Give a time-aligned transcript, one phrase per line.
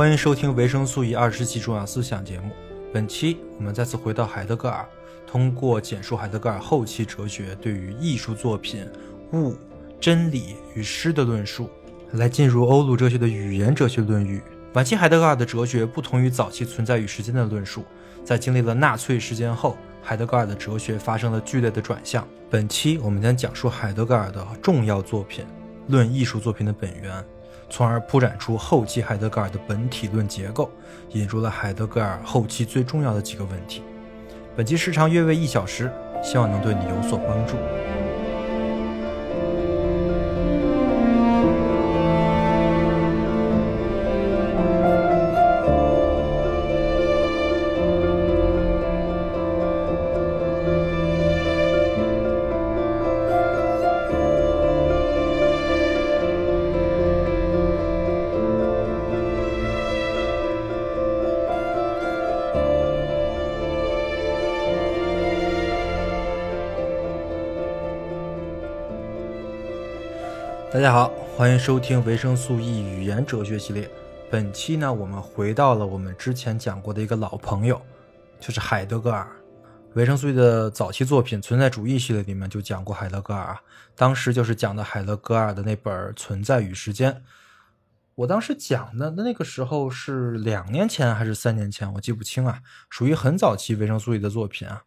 [0.00, 2.52] 欢迎收听维生素 E 二十期重要思想节目。
[2.90, 4.88] 本期我们再次回到海德格尔，
[5.26, 8.88] 通过简述海德格尔后期哲学对于艺术作品、
[9.34, 9.54] 物、
[10.00, 11.68] 真理与诗的论述，
[12.12, 14.40] 来进入欧陆哲学的语言哲学论域。
[14.72, 17.84] 晚期海德格尔的哲学不同于早期存在与时间的论述，
[18.24, 22.26] 在经历了纳粹事件后，海德格尔的哲学发生了剧烈的转向。
[22.48, 25.44] 本期我们将讲述海德格尔的重要作品
[25.92, 27.12] 《论艺术作品的本源》。
[27.70, 30.68] 从而铺展出后期海德格尔的本体论结构，
[31.10, 33.82] 引入了海德格尔后期最重要的几个问题。
[34.56, 35.90] 本期时长约为一小时，
[36.22, 37.54] 希望能对你有所帮助。
[71.40, 73.90] 欢迎收听维生素 E 语言哲学系列。
[74.30, 77.80] 本期呢，我们回到了我们之前讲过的一个老朋友，
[78.38, 79.26] 就是海德格尔。
[79.94, 83.60] 维生素 E 的早期作品《存在主义》系列里面就讲过海德格尔啊，
[83.96, 87.10] 当时就是讲的海德格尔的那本《存在与时间》。
[88.16, 94.82] 我当时讲的那个时候是两年前还是三年前，我记不清啊，属于很早期维生素 E 的作品啊。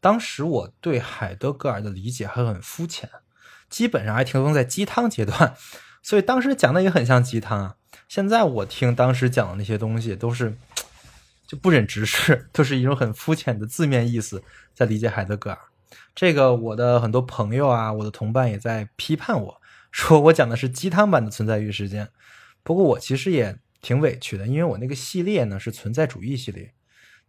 [0.00, 3.08] 当时我对海德格尔的理解还很肤浅。
[3.70, 5.54] 基本上还停留在鸡汤阶段，
[6.02, 7.76] 所以当时讲的也很像鸡汤啊。
[8.08, 10.56] 现在我听当时讲的那些东西，都是
[11.46, 14.42] 就不忍直视，都是一种很肤浅的字面意思
[14.74, 15.58] 在理解海德格尔。
[16.14, 19.60] 这个我的很多朋友啊，我的同伴也在批判我
[19.90, 22.08] 说我讲的是鸡汤版的存在与时间。
[22.62, 26.74] 不过我其实也挺委屈的，因为我那个系列呢是存在主义系列，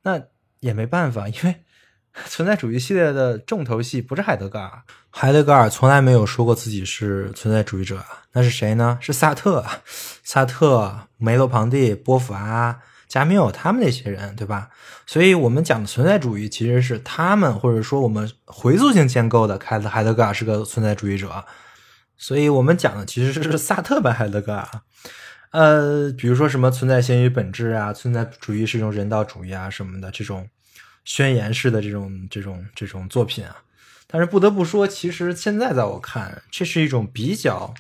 [0.02, 0.24] 那
[0.60, 1.64] 也没办法，因为。
[2.28, 8.04] 存在主义系列的重头戏不是海德格尔，海德格尔从来没有说过自己是存在主义者，
[8.34, 9.00] 那是谁呢？
[9.02, 9.66] 是萨特、
[10.24, 14.70] 萨特、梅洛庞蒂、波伏娃、加缪他们那些人，对吧？
[15.08, 21.44] 所以我们讲的存在主义其实是他们，或者说我们回溯性建构的，开的海德格尔是个存在主义者，
[22.16, 24.68] 所以我们讲的其实是萨特版海德格尔。
[25.50, 30.48] 呃，比如说什么存在先于本质啊，存在主义是一种人道主义啊什么的这种。
[31.06, 33.64] 宣言式的这种这种这种作品啊，
[34.08, 37.74] 但是不得不说，其实现在在我看，这是一种比较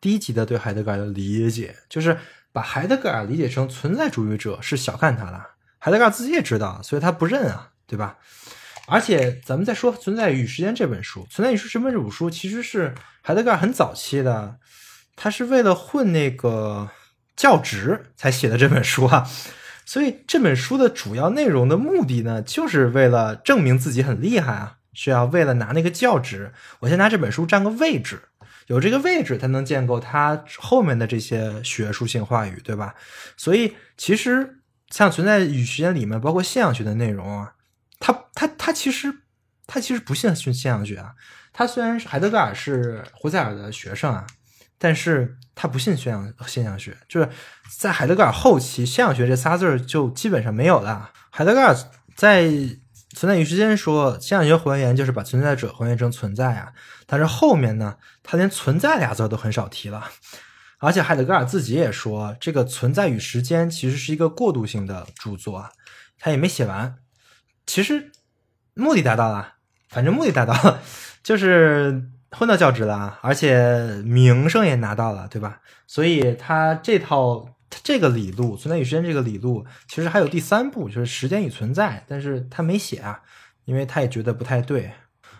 [0.00, 2.18] 低级的对海德格尔的理解，就是
[2.52, 5.50] 把海德格尔理解成存在主义者是小看他了。
[5.78, 8.18] 海德格尔自己也知道，所以他不认啊，对吧？
[8.86, 14.58] 而且咱们再说《存在与时间》这本书，《存在与时间》这本书其实是海德格尔很早期的，
[15.14, 16.88] 他是为了混那个
[17.36, 19.28] 教职才写的这本书啊。
[19.88, 28.20] 所以这本书的主要内容的目的呢，就是为了证明自己很厉害啊，需要为了拿那个教职，我先拿这本书占个位置，
[28.66, 32.96] 有这个位置才能建构它后面的这些学术性话语，对吧？
[33.38, 34.58] 所以其实
[34.90, 37.54] 像存在与时间里面，包括现象学的内容啊，
[37.98, 39.20] 他他他其实
[39.66, 41.14] 他其实不信现象学啊，
[41.54, 44.26] 他虽然是海德格尔是胡塞尔的学生啊。
[44.80, 47.28] 但是他不信现象现象学，就是
[47.68, 51.10] 在海德格尔后期，现象学这仨字儿就基本上没有了。
[51.30, 51.74] 海德格尔
[52.14, 52.44] 在
[53.16, 56.72] 《存在与时间》说现象学还原就是把存在者还原成存在啊，
[57.06, 60.08] 但是后面呢，他连存在俩字都很少提了。
[60.78, 65.70] 而且海德格尔自己也说，这个《存在与时间》其实是一个过渡性的著作，
[66.20, 66.98] 他也没写完。
[67.66, 68.12] 其实
[68.74, 69.54] 目的达到了，
[69.88, 70.80] 反正目的达到了，
[71.24, 72.10] 就是。
[72.30, 75.60] 混到教职了，而且名声也拿到了，对吧？
[75.86, 83.20] 所以他这套这个理路，存在与时间这个理路，其实还有第三步，就是时间与存在，但是他没写啊，
[83.64, 84.92] 因为他也觉得不太对。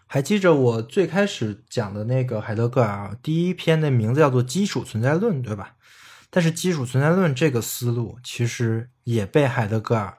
[0.06, 5.74] 还记着我最开始讲的那个海德格尔第一篇的名字叫做《基础存在论》，对吧？
[6.30, 10.18] 但是基础存在论这个思路其实也被海德格尔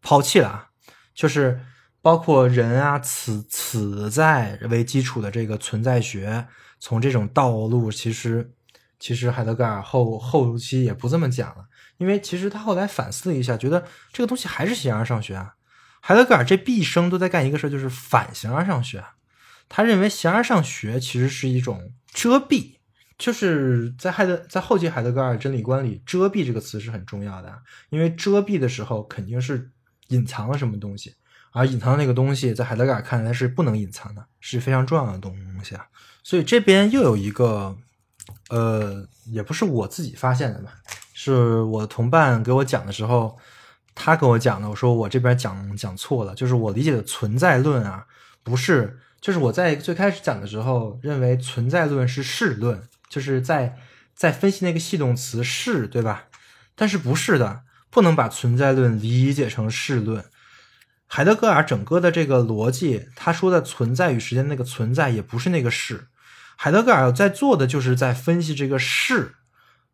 [0.00, 0.68] 抛弃了，
[1.12, 1.60] 就是。
[2.06, 6.46] 包括人啊，此此在为基础的这个存在学，
[6.78, 8.52] 从这种道路，其实
[9.00, 11.66] 其实海德格尔后后期也不这么讲了，
[11.96, 15.56] 因为其实他后来反思了一下，觉得这个东西还是形而上学啊。
[16.00, 19.04] 海德格尔这毕生都在干一个事就是反形而上学。
[19.68, 22.76] 他认为形而上学其实是一种遮蔽，
[23.18, 29.72] 就是在海德在后期海德格尔真理观里，遮蔽这个词是很重要的，因为遮蔽的时候肯定是
[30.06, 31.12] 隐藏了什么东西。
[31.56, 35.86] 而隐藏的那个东西，在海德格尔看来是不能隐藏的，是非常重要的东西啊。
[36.22, 37.74] 所以这边又有一个，
[38.50, 40.74] 呃，也不是我自己发现的吧，
[41.14, 43.38] 是我同伴给我讲的时候，
[43.94, 44.68] 他跟我讲的。
[44.68, 48.06] 我说我这边讲讲错了，就是我理解的存在论啊，
[48.42, 53.78] 不是，就是我在最开始讲的时候认为存在论是是论，就是在
[54.14, 56.26] 在分析那个系动词是，对吧？
[56.74, 60.22] 但是不是的，不能把存在论理解成是论。
[61.06, 66.08] 海德格尔整个的这个逻辑，他说的存在与时间那个存在也不是那个是，
[66.56, 69.36] 海德格尔在做的就是在分析这个是。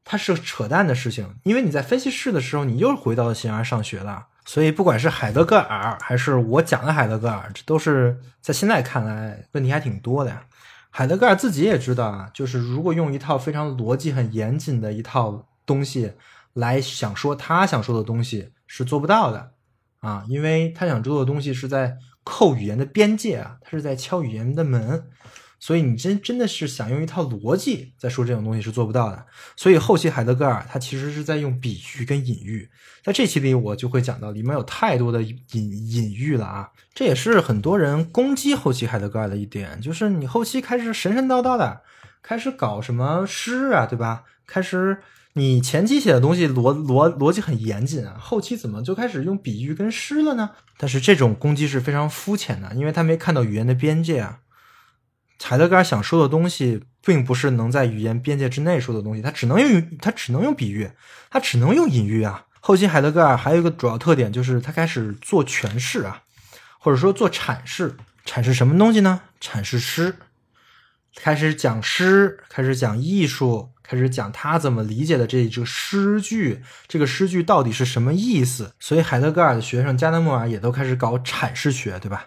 [0.05, 4.26] 它是扯淡的事情，因为你在分析是的时候，你又回到了形而上学了。
[4.44, 10.43] 所以，不管是海德格尔还是我讲的海德格尔，这都是在现在看来问题还挺多的呀。
[10.91, 16.15] 海德格尔自己也知道啊，就是如果用一套非常逻辑很严谨的一套东西
[16.55, 19.53] 来想说他想说的东西是做不到的
[20.02, 25.04] 啊，因为他想做的东西是在扣语言的边界啊，他是在敲语言的门。
[25.58, 29.26] 所以你真真的是想用一套逻辑在说这种东西是做不到的。
[29.54, 32.69] 所以后期海德格尔他其实是在用比喻跟隐喻，
[33.04, 36.70] 在这期里我就会讲到里面有太多的隐隐喻了啊！
[36.93, 41.82] 这也是很多人攻击后期海德格尔的一点，就是你后期开始神神叨叨的，
[42.25, 44.25] 开始搞什么诗啊，对吧？
[44.48, 45.00] 开始
[45.34, 50.50] 你前期写的东西逻逻逻辑很严谨啊，后期怎么就开始用比喻跟诗了呢？
[50.76, 54.40] 但是这种攻击是非常肤浅的，因为他没看到语言的边界啊。
[55.43, 60.90] 海德格尔想说的东西，并不是能在语言边界之内说的东西，他只能用他只能用比喻，
[61.31, 62.44] 他只能用隐喻啊。
[62.61, 66.23] 后期海德格尔还有一个主要特点，就是他开始做诠释啊，
[66.79, 67.96] 或者说做阐释。
[68.25, 69.23] 阐释什么东西呢？
[69.40, 70.14] 阐释诗，
[71.14, 78.73] 开始讲诗，开始讲艺术，开始讲他怎么理解的这这个诗句，这个诗句到底是什么意思。
[78.81, 82.25] 所以海德格尔的学生加德默尔也都开始搞阐释学，对吧？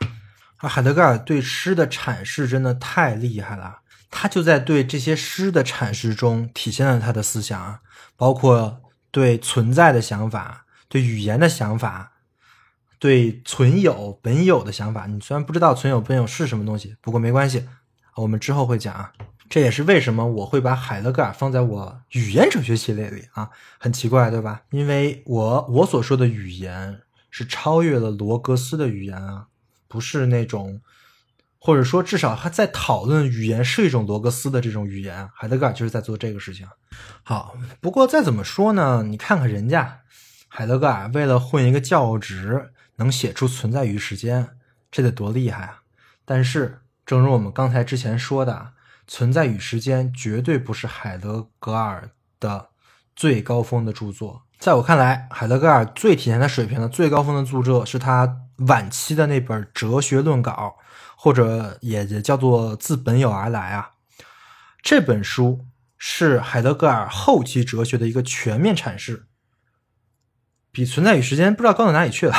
[0.57, 3.79] 而，海德格尔对诗的阐释真的太厉害了，
[4.09, 7.79] 他就在对这些诗的阐释中体现了他的思想，
[8.15, 8.81] 包括
[9.11, 12.13] 对存在的想法、对语言的想法、
[12.99, 15.07] 对存有本有的想法。
[15.07, 17.67] 你虽然不知道存有本有是什么东西，不过没关系，
[18.15, 19.13] 我们之后会讲啊。
[19.47, 24.63] 这也是为什么我会把海德格尔放在我语言哲学系列里啊，很奇怪对吧？
[24.71, 29.47] 因为我我所说的语言是超越了罗格斯的语言啊。
[29.87, 30.81] 不是那种，
[31.57, 36.67] 或者说至少还在讨论语言是一种罗格斯的这种语言，海德格尔就是在做这个事情。
[37.23, 40.01] 好，不过再怎么说呢，你看看人家
[40.49, 44.57] 海德格尔为了混一个教职，能写出存在于时间，
[44.91, 45.81] 这得多厉害啊！
[46.25, 48.73] 但是，正如我们刚才之前说的，
[49.07, 52.09] 存在与时间绝对不是海德格尔
[52.39, 52.69] 的
[53.15, 54.43] 最高峰的著作。
[54.57, 58.41] 在我看来，海德格尔最体现他水平的最高峰的著作是他。
[58.59, 60.77] 晚期的那本《哲学论稿》，
[61.17, 63.91] 或者也也叫做《自本有而来》啊，
[64.81, 65.65] 这本书
[65.97, 69.25] 是海德格尔后期哲学的一个全面阐释，
[70.71, 72.33] 比《存在与时间》不知道高到哪里去了。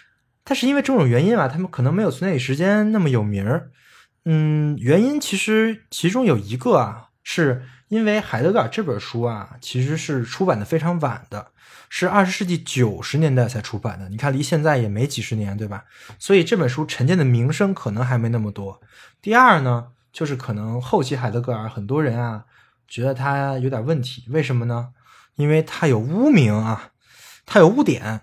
[0.42, 3.70] 但是因为种种原因吧，他们可能没有《存在与时间》那么有名儿。
[4.30, 11.52] 嗯，原因其实其中有一个啊，是因为海德格尔这本书啊，其实是出版的非常晚的。
[11.88, 15.84] 是二十世纪九十年代才出版的，你看离现在也没几十年，对吧？
[16.18, 18.82] 所以这本书沉淀的名声可能还没那么多。
[19.22, 22.44] 第二呢，就是可能后期海德格尔很多人啊
[22.86, 24.88] 觉得他有点问题，为什么呢？
[25.36, 26.90] 因为他有污名啊，
[27.46, 28.20] 他有污点。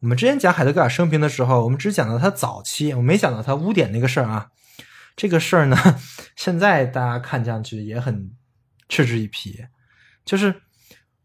[0.00, 4.48] 我们之前讲海德格尔生平的时候，我们只讲到他早期，我没讲到他污点那个事儿啊。
[5.16, 5.76] 这个事儿呢，
[6.36, 8.30] 现在大家看上去也很
[8.88, 9.64] 嗤之以鼻，
[10.24, 10.62] 就是。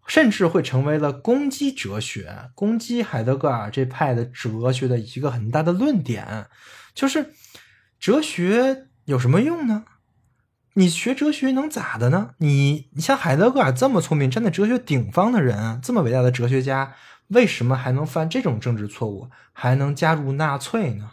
[0.08, 6.48] 甚至会成为了攻击哲学、攻击海德格尔这派的哲学的一个很大的论点，
[6.94, 7.32] 就是
[7.98, 9.86] 哲学有什么用呢？
[10.74, 12.32] 你学哲学能咋的呢？
[12.40, 16.94] 你你像海德格尔这么聪明、站在哲学顶方的人，这么伟大的哲学家，
[17.28, 21.12] 为什么还能犯这种政治错误，还能加入纳粹呢？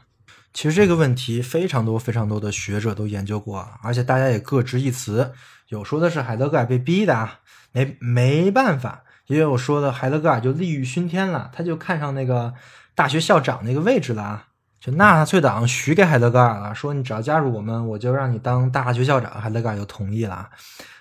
[0.58, 5.32] 其实这个问题非常多、非常多的学者都研究过，而且大家也各执一词，
[5.68, 7.38] 有说的是海德格尔被逼的啊。
[7.70, 12.52] 没没办法，也有说的海德格尔就利欲熏天了，他就看上那个
[12.96, 14.46] 大学校长那个位置了啊，
[14.80, 19.30] 就纳粹党许给海德格尔了，说你只要加入我们，我就让你当大学校长。
[19.40, 20.50] 海德格尔就同意了。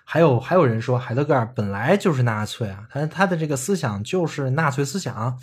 [0.03, 5.35] 还有还有人说海德格尔本来就是纳粹啊，他他的这个思想就是纳粹思想，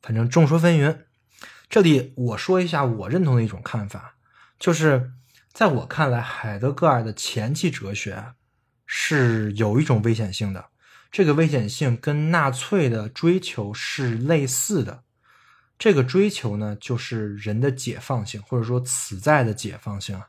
[0.00, 0.96] 反正众说纷纭。
[1.68, 4.14] 这里我说一下我认同的一种看法，
[4.58, 5.12] 就是
[5.52, 8.34] 在我看来，海德格尔的前期哲学。
[8.86, 10.66] 是有一种危险性的，
[11.10, 15.02] 这个危险性跟纳粹的追求是类似的。
[15.78, 20.20] 这个追求呢，就是人的解放性，或者说此在的解放性。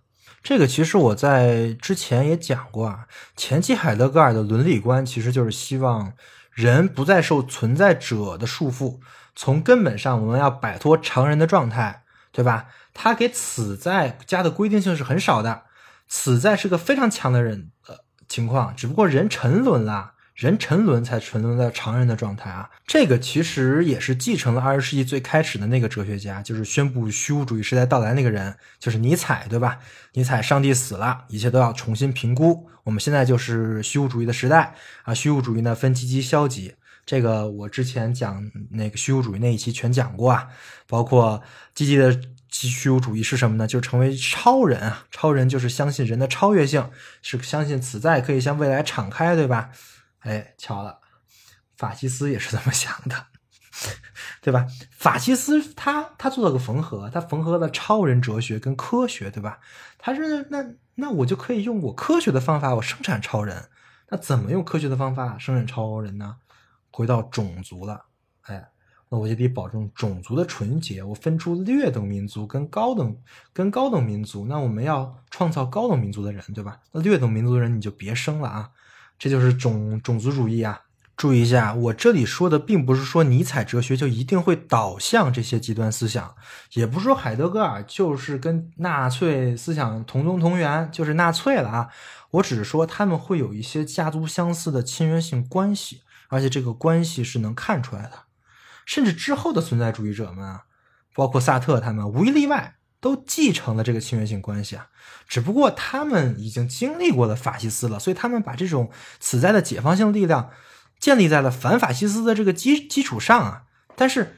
[0.42, 3.08] 这个其实我在之前也讲过啊。
[3.36, 6.14] 前期海德格尔的伦理观其实就是希望
[6.52, 9.00] 人不再受存在者的束缚，
[9.36, 12.68] 从根本上我们要摆脱常人的状态，对吧？
[12.94, 15.64] 他给此在加的规定性是很少的，
[16.08, 20.14] 此在是个非常强的人呃情况，只不过人沉沦了。
[20.36, 29.80] 人沉沦才沉沦在常人的状态啊，这个其实也是继承了二十世纪最开始的那个哲学家，就是宣布虚无主义时代到来那个人，就是尼采，对吧？
[30.12, 32.68] 尼采，上帝死了，一切都要重新评估。
[32.84, 40.48] 我们现在就是虚无主义的时代啊，虚无主义呢分积极消极，这个我之前讲那个虚无主义那一期全讲过啊，
[40.88, 41.42] 包括
[41.74, 42.20] 积极的
[42.50, 43.68] 虚无主义是什么呢？
[43.68, 46.90] 就成为超人啊，超人就是相信人的超越性，
[47.22, 49.70] 是相信此在可以向未来敞开，对吧？
[50.20, 51.00] 哎，巧了，
[51.78, 53.28] 法西斯也是这么想的，
[54.42, 54.66] 对吧？
[54.90, 59.60] 法西斯他他做了个缝合，他缝合了超人哲学跟科学，对吧？
[60.00, 63.70] 他是那那我就可以用我科学的方法，我生产超人。
[64.10, 66.38] 那怎么用科学的方法生产超人呢？
[66.96, 68.06] 回到种族了，
[68.44, 68.66] 哎，
[69.10, 71.04] 那我就得保证种族的纯洁。
[71.04, 73.14] 我分出劣等民族跟高等
[73.52, 76.80] 跟高等民族，那我们要创造高等民族的人，对吧？
[76.94, 78.70] 那劣等民族的人你就别生了啊。
[79.20, 80.84] 这就是种种族主义啊！
[81.18, 86.34] 注意一下，我这里说的并不是说尼采哲学就一定会导向这些极端思想，
[86.76, 91.90] 也不是说海德格尔就是跟纳粹思想同宗同源，就是纳粹了啊！
[92.32, 98.26] 我只是说他们会有一些家族相似的亲缘性关系，而且这个关系是能看出来的。
[98.86, 100.64] 甚至之后的存在主义者们啊，
[101.14, 102.76] 包括萨特他们，无一例外。
[103.02, 104.88] 都继承了这个亲缘性关系啊，
[105.28, 108.90] 只不过他们已经经历过了法西斯了，所以他们把这种
[109.20, 110.50] 此在的解放性力量
[111.00, 113.66] 建立在了反法西斯的这个基基础上啊。
[113.96, 114.38] 但是，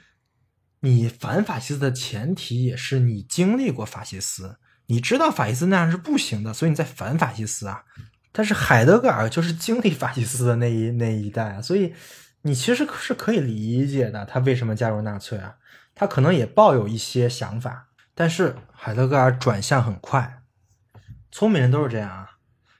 [0.82, 7.86] 你反法西斯的前提也是你经历过法西斯，你知道法西斯那样是不行的，所以你在反法西斯啊。
[8.32, 11.94] 但是海德格尔就是经历法西斯的那一 那一代，所以
[12.44, 15.56] 你其实是可以理解的，他为什么加入纳粹啊？
[15.96, 17.88] 他可能也抱有一些想法。
[18.14, 20.42] 但是海德格尔转向很快，
[21.32, 22.32] 聪明人都是这样啊，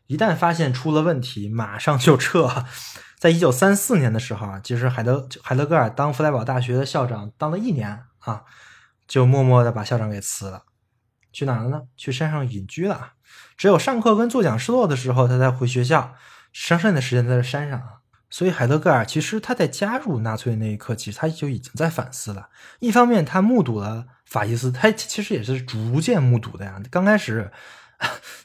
[0.08, 2.66] 一旦发现出了问题，马上就撤。
[3.20, 8.44] 在一九三四年的时候啊，其实海德海德格尔当弗莱堡大学的校长当了一年啊，
[9.08, 10.64] 就默默的把校长给辞了，
[11.32, 11.82] 去哪了呢？
[11.96, 13.14] 去山上隐居了。
[13.58, 16.14] 只有上课跟做讲失落的时候，他才回学校，
[16.54, 17.88] 剩下的时间在这山上啊。
[18.30, 22.50] 所以海德格尔其实他在加入纳粹那一刻，其实他就已经在反思了。
[22.80, 24.06] 一方面，他目睹了。
[24.26, 26.82] 法西斯，他其实也是逐渐目睹的呀。
[26.92, 27.50] 刚开始，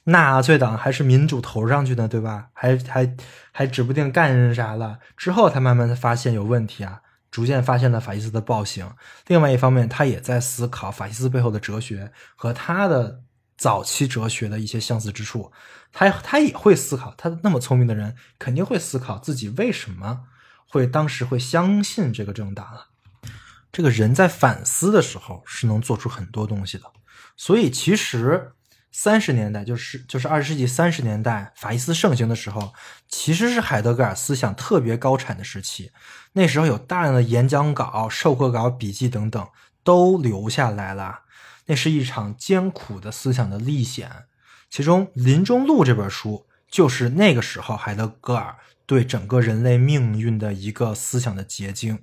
[0.05, 2.51] 纳粹党还是民主投上去的，对吧？
[2.53, 3.17] 还还
[3.51, 5.01] 还指不定干啥了。
[5.17, 7.01] 之后，他慢慢的发现有问题啊，
[7.33, 8.89] 逐渐发现了法西斯的暴行。
[9.27, 13.23] 另外一方面，他也在思考法西斯背后的哲学和他的
[13.63, 15.53] 早期哲学的一些相似之处。
[15.93, 20.25] 他他也会思考，他那么聪明的人，肯定会思考自己为什么
[20.67, 22.89] 会当时会相信这个政党啊。
[23.71, 26.85] 这个人在反思的时候是能做出很多东西的，
[27.37, 28.53] 所以其实
[28.91, 32.75] 三十年代就是就是二十世纪三十年代法西斯盛行的时候，
[33.09, 35.93] 其实是海德格尔思想特别高产的时期。
[36.33, 39.49] 那时候有大量的演讲稿、授课稿、笔记等等
[39.85, 41.21] 都留下来了。
[41.73, 44.27] 那是一场艰苦的思想的历险，
[44.69, 52.01] 其中《临终录》这本书就是那个时候海德格尔对整个人类命运的一个思想的结晶。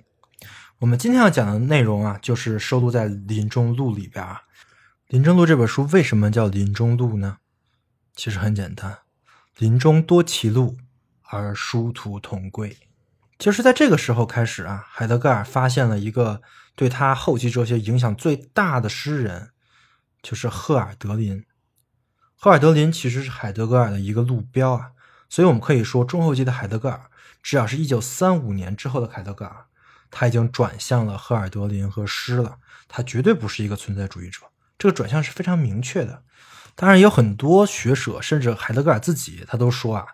[0.80, 4.40] 我们今天要讲的内容啊，就是收录在《临终录》里边啊。
[5.06, 7.36] 《临终录》这本书为什么叫《临终录》呢？
[8.16, 8.98] 其实很简单
[9.56, 10.78] ，“林中多歧路，
[11.28, 12.76] 而殊途同归”。
[13.38, 16.42] 就是在这个时候开始啊，海德格尔发现了一个
[16.74, 19.50] 对他后期哲学影响最大的诗人，
[20.22, 21.44] 就是赫尔德林。
[22.36, 24.90] 赫尔德林其实是海德格尔的一个路标啊，
[25.28, 27.02] 所以我们可以说，中后期的海德格尔，
[27.42, 29.66] 只要是一九三五年之后的海德格尔。
[30.10, 32.56] 他已经转向了赫尔德林和诗了，
[32.88, 34.40] 他绝对不是一个存在主义者，
[34.76, 36.24] 这个转向是非常明确的。
[36.74, 40.06] 当然，有很多学者，甚至海德格尔自己，他都说啊，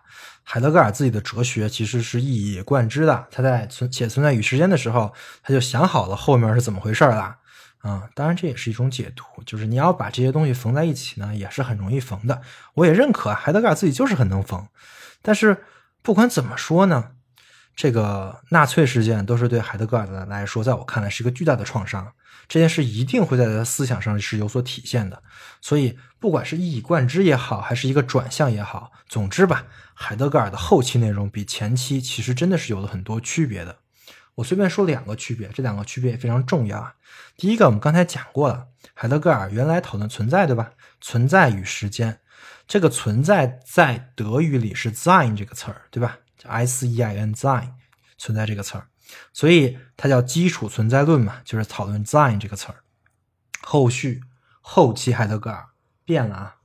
[0.43, 3.27] 海德格尔自己的哲学其实是一以贯之的。
[3.31, 5.11] 他在存写《存在与时间》的时候，
[5.41, 7.37] 他就想好了后面是怎么回事了
[7.87, 8.09] 啊。
[8.13, 12.41] 当然，这也是一种解读，就是你要把这些东西缝在一起呢，也是很容易缝的。
[12.73, 14.67] 我也认可海德格尔自己就是很能缝，
[15.21, 15.63] 但是
[16.01, 17.11] 不管怎么说呢。
[17.75, 22.11] 这个纳粹事件都是对海德格尔的来说，在我看来是一个巨大的创伤。
[22.47, 25.21] 这件事一定会在他思想上是有所体现的。
[25.61, 33.77] 所以，不管是一以贯之也好，还是一个转向也好，总之吧，海德格尔的后期内容比前期其实真的是有了很多区别的。
[34.37, 36.93] 我随便说两个区别，这两个区别也非常重要啊。
[37.37, 40.73] 第一个，我们刚才讲过了，海德格尔原来讨论存在，对吧？
[41.01, 42.19] 存在与时间，
[42.67, 47.71] 这个存在在德语里是 “sein” 这个词儿，对吧？S E I N Sein，
[48.19, 48.85] 存在这个词儿，
[49.33, 52.83] 所以它叫基础存在论嘛，就是讨论 Sein 这个词儿。
[53.61, 54.21] 后续
[54.61, 55.65] 后期海德格尔
[56.05, 56.55] 变了啊。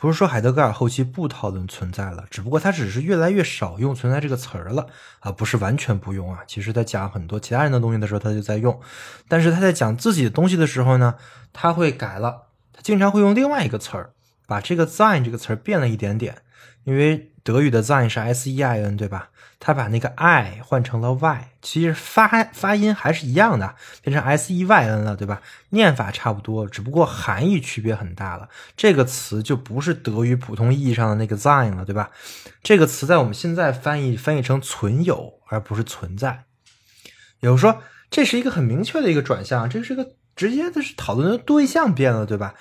[0.00, 4.86] 不是说海德格尔后期不讨论存在了，只不过他只是越来越少用“存在”这个词儿了
[5.18, 6.40] 啊，不是完全不用啊。
[6.46, 8.80] 其实，在讲很多其他人的东西的时候，他就在用，
[9.28, 11.16] 但是他在讲自己的东西的时候呢，
[11.52, 14.12] 他会改了，他经常会用另外一个词儿，
[14.46, 16.38] 把这个 “sign” 这个词儿变了一点点，
[16.84, 19.28] 因为德语的 “sein” 是 s e i n，对吧？
[19.58, 25.42] 他把那个 i 换成了 y，其实发发音还是一样的，变成 s e y n 了，对吧？
[25.68, 28.48] 念法差不多，只不过含义区别很大了。
[28.74, 32.10] 这个词就不是德语普通意义上的那个 sein 了，对吧？
[32.62, 36.44] 这个词在我们现在翻译翻译成存有，而不是存在。
[37.40, 42.54] 也就是说，这是一个很明确的一个转向，这是个直接的是讨论的对象变了，对吧？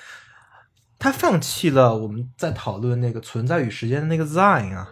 [1.00, 4.90] 他放弃了我们在讨论那个存在与时间的那个 sein 啊。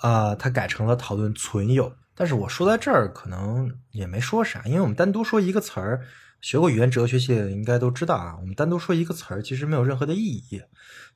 [0.00, 6.00] 啊，他改成了讨论存有，但是我说在这儿可能也没说啥，因为我们单独说一个词儿，
[6.40, 10.62] 学过语言哲学系的应该都知道啊，我们单独说一个词儿其实没有任何的意义。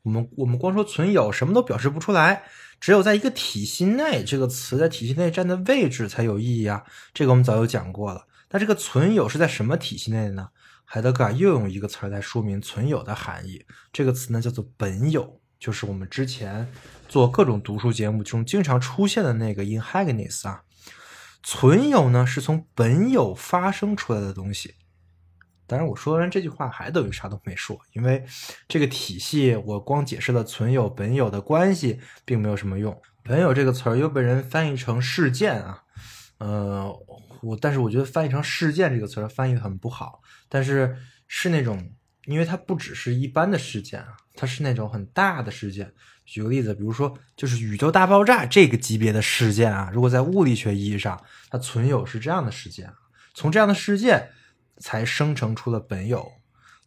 [0.02, 2.42] 我们我们光说存有，什么都表示不出来，
[2.78, 6.84] 只有在一个体系内，这个词在体系内占的位置才有意义啊。
[7.14, 8.26] 这个我们早就讲过了。
[8.50, 10.48] 那这个存有是在什么体系内呢？
[10.84, 16.68] 海德格尔又用一个词儿来说明存有的含义，这个词呢叫做本有，就是我们之前。
[17.06, 20.62] 做各种读书节目中经常出现的那个 in hagness 啊，
[21.44, 24.74] 存有呢是从本有发生出来的东西。
[25.66, 28.24] 当然，我说完这句话还等于啥都没说，因为
[28.66, 33.00] 这个体系我光解释了存有本有的关系，并没有什么用。
[33.22, 35.82] 本有这个词儿又被人翻译成事件啊，
[36.38, 36.92] 呃，
[37.42, 41.92] 我但是我觉得翻译成事件这个词儿翻译很不好，但是是那种，
[42.26, 45.92] 因为它不只是一般的事件啊，它是那种很大的事件。
[46.24, 52.90] 举个例子，比如说，就是宇宙大爆炸这个级别的事件啊，如果在物理学意义上，它存有是这样的事件，
[53.34, 54.30] 从这样的事件
[54.78, 56.32] 才生成出了本有。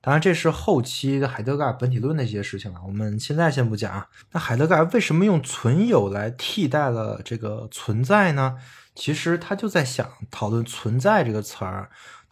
[0.01, 4.07] 当然，这是后期的海德格尔本体论的一些事情了，我们现在先不讲啊。
[4.31, 8.55] 那海德格尔为什么用存有来替代了这个存在呢？
[8.97, 11.91] 其实他就在想讨论存在这个词儿，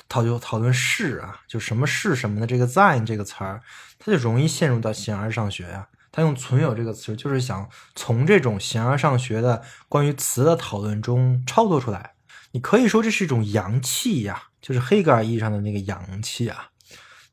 [0.09, 3.61] 讨就讨论是啊，就什么是什么的这个 sein 这个词儿，
[3.99, 5.87] 他就容易陷入到形而上学呀。
[6.11, 12.13] 他用“存有”这个词，就是想从这种形而上学的关于词的讨论中超脱出来。
[12.53, 16.69] 你可以说这是一种阳气呀，就是黑格尔意义上的那个阳气啊。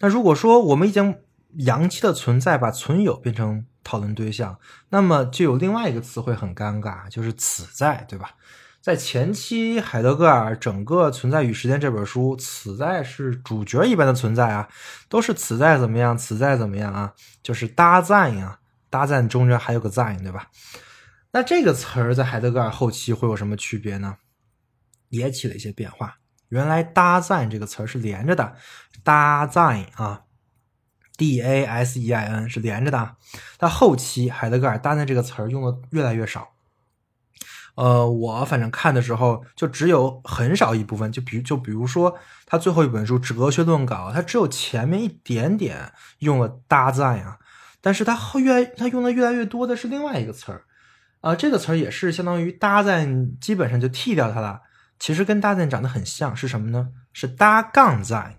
[0.00, 1.16] 那如果说我们已经
[1.58, 4.58] 阳气的存在把存有变成讨论对象，
[4.90, 8.34] 那么就有另外一个词汇很尴尬，就是“此在”，对吧？
[8.82, 14.68] 在前期，海德格尔整个《存在与时间》这本书，此在是主角一般的存在啊，
[15.08, 17.14] 都是此在怎么样，此在怎么样啊，
[17.44, 18.58] 就是搭赞呀。
[18.90, 20.48] 搭赞中间还有个在对吧？
[21.30, 24.16] 那这个词儿在海德格尔后期会有什么区别呢？
[25.10, 26.18] 也起了一些变化。
[26.48, 28.56] 原来搭赞这个词儿是连着的，
[29.04, 30.24] 搭赞啊
[31.16, 33.16] ，d a s e i n 是连着的。
[33.56, 36.51] 但后期海德格尔搭赞这个词儿用的越来越少。
[37.74, 47.38] 呃，我反正看的时候就只有很少一部分，就比就比如说他最后一本书《哲学论稿》，他只有前面一点点用了搭赞呀。
[47.80, 50.64] 但是他后越他用的越来越多的是另外一个词儿，
[51.20, 54.60] 啊，这个词儿也是相当于搭赞，基本上就替掉它了。
[55.00, 56.90] 其实跟搭赞长得很像，是什么呢？
[57.12, 58.36] 是搭杠赞，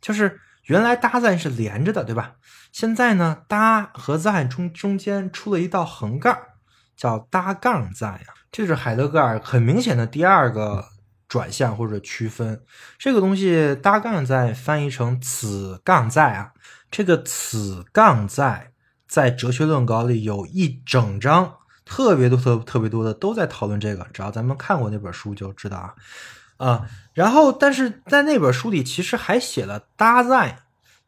[0.00, 2.34] 就是原来搭赞是连着的，对吧？
[2.70, 6.38] 现在呢，搭和赞中中间出了一道横杠，
[6.96, 8.26] 叫搭杠赞呀。
[8.50, 10.86] 这是海德格尔很明显的第二个
[11.28, 12.62] 转向或者区分。
[12.98, 16.52] 这个东西搭杠在翻译成此杠在啊。
[16.90, 18.72] 这个此杠在
[19.06, 24.06] 在哲学论稿里有一整章，特别多、特特别多的都在讨论这个。
[24.12, 25.94] 只要咱们看过那本书就知道啊
[26.56, 26.86] 啊。
[27.12, 30.60] 然后，但是在那本书里其实还写了搭在，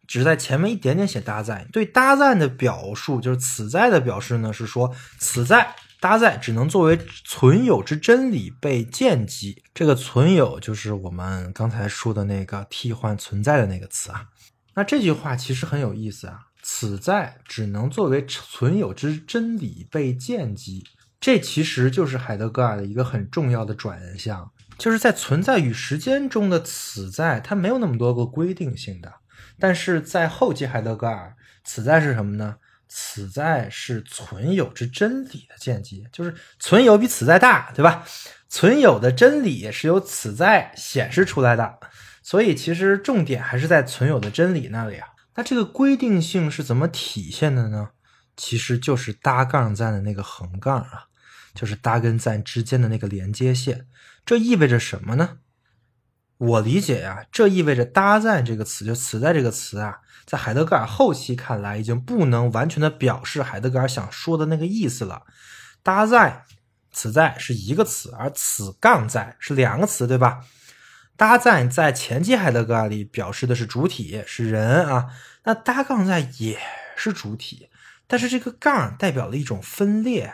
[0.06, 1.66] 只在前面一点点写搭在。
[1.72, 9.62] 对搭在的表述，就是此在的表示呢，是说此在搭在只能作为存有之真理被见及。
[9.74, 14.26] 这个存有就是我们刚才说的那个替换存在的那个词啊。
[14.74, 16.46] 那这句话其实很有意思啊！
[16.62, 20.84] 此在只能作为存有之真理被见及，
[21.20, 29.12] 这其实就是海德格尔的一个很重要的转向，就是在存在与时间中的此在，它没有那么多个规定性的，
[29.58, 31.34] 但是在后期海德格尔，
[31.64, 32.56] 此在是什么呢？
[32.92, 38.04] 此在是存有之真理的见及，就是存有比此在大，对吧？
[38.48, 41.78] 存有的真理是由此在显示出来的。
[42.22, 45.06] 所以其实重点还是在存有的真理那里啊。
[45.36, 47.90] 那这个规定性是怎么体现的呢？
[48.36, 51.04] 其实就是搭杠赞的那个横杠啊，
[51.54, 53.86] 就是搭跟赞之间的那个连接线。
[54.26, 55.38] 这意味着什么呢？
[56.38, 59.98] 我理解呀，这意味着搭赞这个词，就词在这个词啊，
[60.30, 65.24] 在海德格尔后期看来，已经不能完全的表示海德格尔想说的那个意思了。
[65.82, 66.44] 搭载
[66.92, 70.44] 此在是一个词，而此杠在是两个词，对吧？
[71.16, 75.08] 搭载在前期海德格尔里表示的是主体，是人啊。
[75.42, 76.60] 那搭杠在也
[76.94, 77.68] 是主体，
[78.06, 80.32] 但是这个杠代表了一种分裂，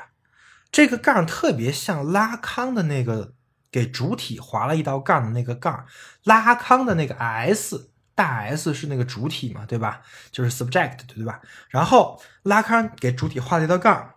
[0.71, 3.33] 这个杠特别像拉康的那个。
[3.69, 5.85] 给主体划了一道杠的那个杠，
[6.23, 10.03] 拉康的那个 S 大 S 是那个主体嘛，对吧？
[10.33, 11.41] 就是 subject，对吧？
[11.69, 14.15] 然后拉康给主体画了一道杠，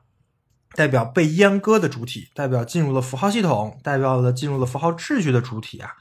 [0.74, 5.92] 代表被阉割的主体，代表进入了符号系统，代表了进入了符号秩序的主体啊。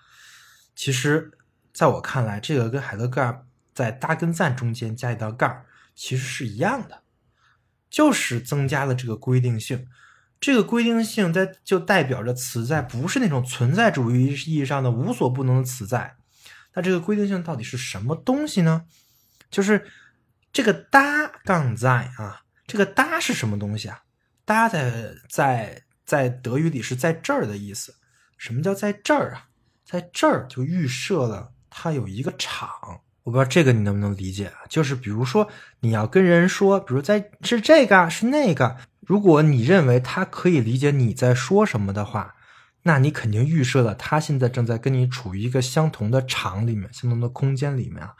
[0.77, 1.33] 其实，
[1.75, 5.65] 在我看来，这个跟海德格尔在大跟赞中间加一道杠，
[5.97, 7.03] 其实是一样的，
[7.91, 9.89] 就是增加了这个规定性。
[10.41, 16.18] 这个规定性在就代表着词在不是那种存在主义意义上的无所不能的词在。
[16.79, 18.85] 那这个规定性到底是什么东西呢？
[19.51, 19.85] 就是
[20.53, 24.03] 这个搭杠在啊，这个搭是什么东西啊？
[24.45, 27.97] 搭在在在德语里是在这儿的意思。
[28.37, 29.47] 什么叫在这儿啊？
[29.85, 32.71] 在这儿就预设了它有一个场。
[33.25, 34.59] 我不知道这个你能不能理解啊？
[34.69, 38.77] 就是比如说你要跟人说，比如在是这个是那个。
[39.01, 42.37] 如果你认为他可以理解你在说什么的话，
[42.89, 48.15] 那你肯定预设了他现在正在跟你处于一个相同的场里面、相同的空间里面啊。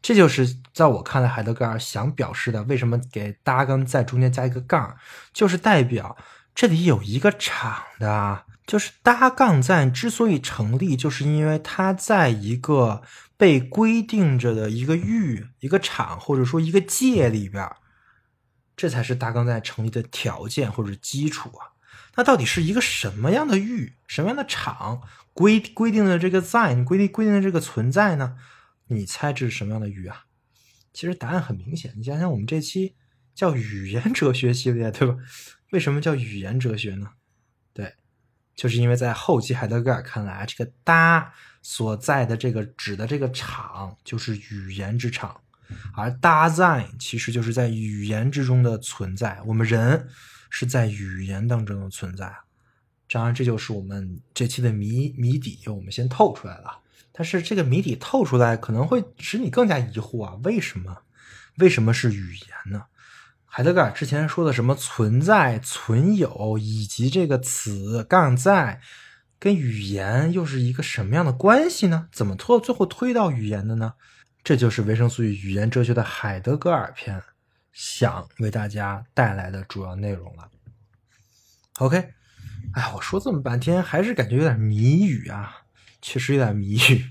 [0.00, 2.62] 这就是在我看来，海德格尔想表示的。
[2.62, 4.96] 为什么给搭杠在中间加一个杠，
[5.32, 6.16] 就是代表
[6.54, 8.44] 这里有一个场的。
[8.64, 13.02] 就是搭杠在之所以成立，就是因为它在一个
[13.36, 17.68] 被规定着的一个域、一个场或者说一个界里边。
[18.76, 21.71] 这才是大纲在成立的条件或者基础啊。
[22.14, 28.36] 那到底是一个什么样的域、什么样的场规规定的这个在，规定规定的这个存在呢？
[28.88, 30.24] 你猜这是什么样的域啊？
[30.92, 32.94] 其实答案很明显，你想想，我们这期
[33.34, 35.16] 叫语言哲学系列，对吧？
[35.70, 37.12] 为什么叫语言哲学呢？
[37.72, 37.94] 对，
[38.54, 45.40] 就是因为在后期海德格尔看来，这个搭所在的这个指的这个场就是语言之场。
[45.94, 50.06] 而搭在其实就是在语言之中的存在，我们人
[50.54, 52.44] 是在语言当中的存在啊。
[53.10, 56.80] 当然，这就是我们这期的谜谜底，我们先透出来了。
[57.10, 60.98] 但是这个谜底透出来，可能会使你更加疑惑啊，为什么？
[61.56, 62.84] 为什么是语言呢？
[63.46, 68.82] 海德格尔之前说的什么存在、存有以及这个词杠在，
[69.38, 72.08] 跟语言又是一个什么样的关系呢？
[72.12, 73.94] 怎么拖到最后推到语言的呢？
[74.44, 77.22] 这就是维生素与语言哲学的海德格尔篇
[77.72, 80.50] 想为大家带来的主要内容了。
[81.78, 82.12] OK，
[82.74, 85.62] 哎，我说这么半天，还是感觉有点谜语啊，
[86.00, 87.04] 确实有点谜语。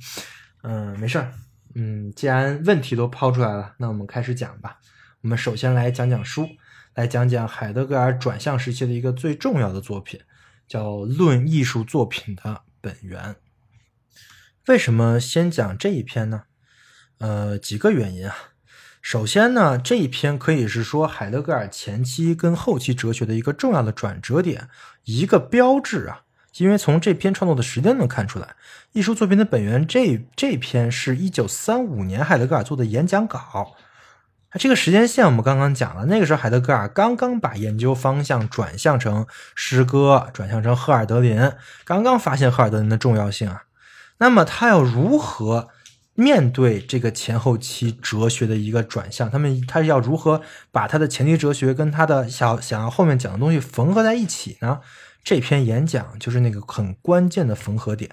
[0.61, 1.33] 嗯，没事儿。
[1.73, 4.79] 嗯，既然问题都抛出来了，那我们开始讲吧。
[5.21, 6.47] 我们首先来讲讲书，
[6.93, 10.21] 来讲讲海德格尔转向时期的一个最重要的作品，
[10.67, 13.23] 叫《论艺术作品的本源》。
[14.67, 16.43] 为什么先讲这一篇呢？
[17.17, 18.35] 呃，几个原因啊。
[19.01, 24.69] 首先呢，这一篇可以是说海德格尔前期跟后期哲学的一个重要的转折点，
[25.05, 26.21] 一个标志啊。
[26.57, 28.55] 因为从这篇创作的时间能看出来，
[28.91, 33.73] 艺术作品的本源这这篇是一九三五年海德格尔做的演讲稿。
[34.59, 41.53] 这个时间线我们刚刚讲了，那个时候海德格尔刚刚把研究方向转向成诗歌，转向成赫尔德林，
[41.85, 43.63] 刚刚发现赫尔德林的重要性啊。
[44.17, 45.69] 那么他要如何？
[46.13, 54.81] 面对这个前后期哲学的一个转向，他们他要如何把他的前期哲学跟他的想想要后面讲的东西缝合在一起呢？
[55.23, 58.09] 这篇演讲就是那个很关键的缝合点，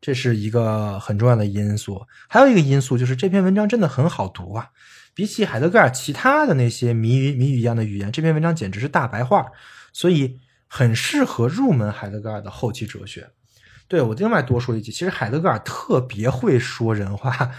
[0.00, 2.06] 这是一个很重要的因素。
[2.28, 4.70] 还有一个因素就是这篇文章真的很好读啊，
[5.12, 9.46] 比起海德格尔其他的那些谜语谜语一样的语言，这篇文章简直是大白话，
[9.92, 13.30] 所以很适合入门海德格尔的后期哲学。
[13.90, 17.50] 对我另外多说一句，其实海德格尔特别会说人话，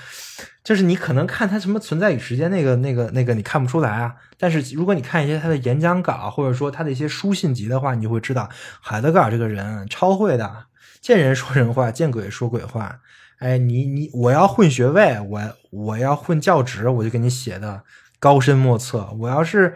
[0.63, 10.67] 就是你可能看他什么存在与时间那个那个那个你看不出来啊，但是如果你看一些他的演讲稿或者说他的一些书信集的话，你就会知道海德格尔这个人超会的，
[11.01, 13.01] 见人说人话，见鬼说鬼话。
[13.39, 15.41] 哎，你你我要混学位，我
[15.71, 17.83] 我要混教职，我就给你写的
[18.21, 19.09] 高深莫测。
[19.19, 19.75] 我要是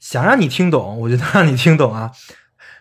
[0.00, 2.10] 想让你听懂，我就能让你听懂啊。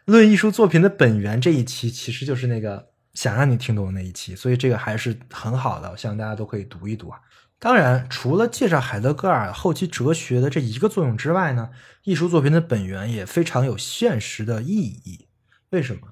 [0.06, 2.92] 论艺术作品的本源这一期其实就是那个。
[3.14, 7.20] 想让你听懂那一期，所以这个还是很好的，我希望大家都可以读一读啊。
[7.60, 11.70] 当然，除了介绍海德格尔后期哲学的这一个作用之外呢，
[12.04, 15.28] 艺术作品的本源也非常有现实的意义。
[15.70, 16.10] 为什么？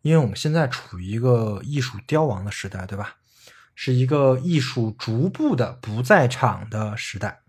[0.00, 3.16] 因为我们现在处于一个艺术凋亡的时代，对吧？
[3.74, 7.40] 是一个艺术逐步的不在场的时代。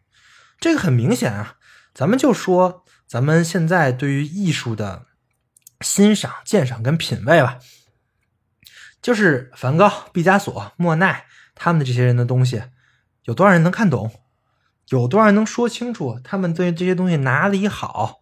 [0.60, 1.58] 这个很明显啊，
[1.94, 5.06] 咱们就说咱们现在对于艺术的
[5.82, 7.60] 欣赏、鉴赏跟品味吧，
[9.06, 12.64] 就是梵高、毕加索、莫奈他们的这些人的东西，
[13.26, 14.12] 有多少人能看懂？
[14.90, 18.22] 有多少人能说清楚他们对这些东西哪里好？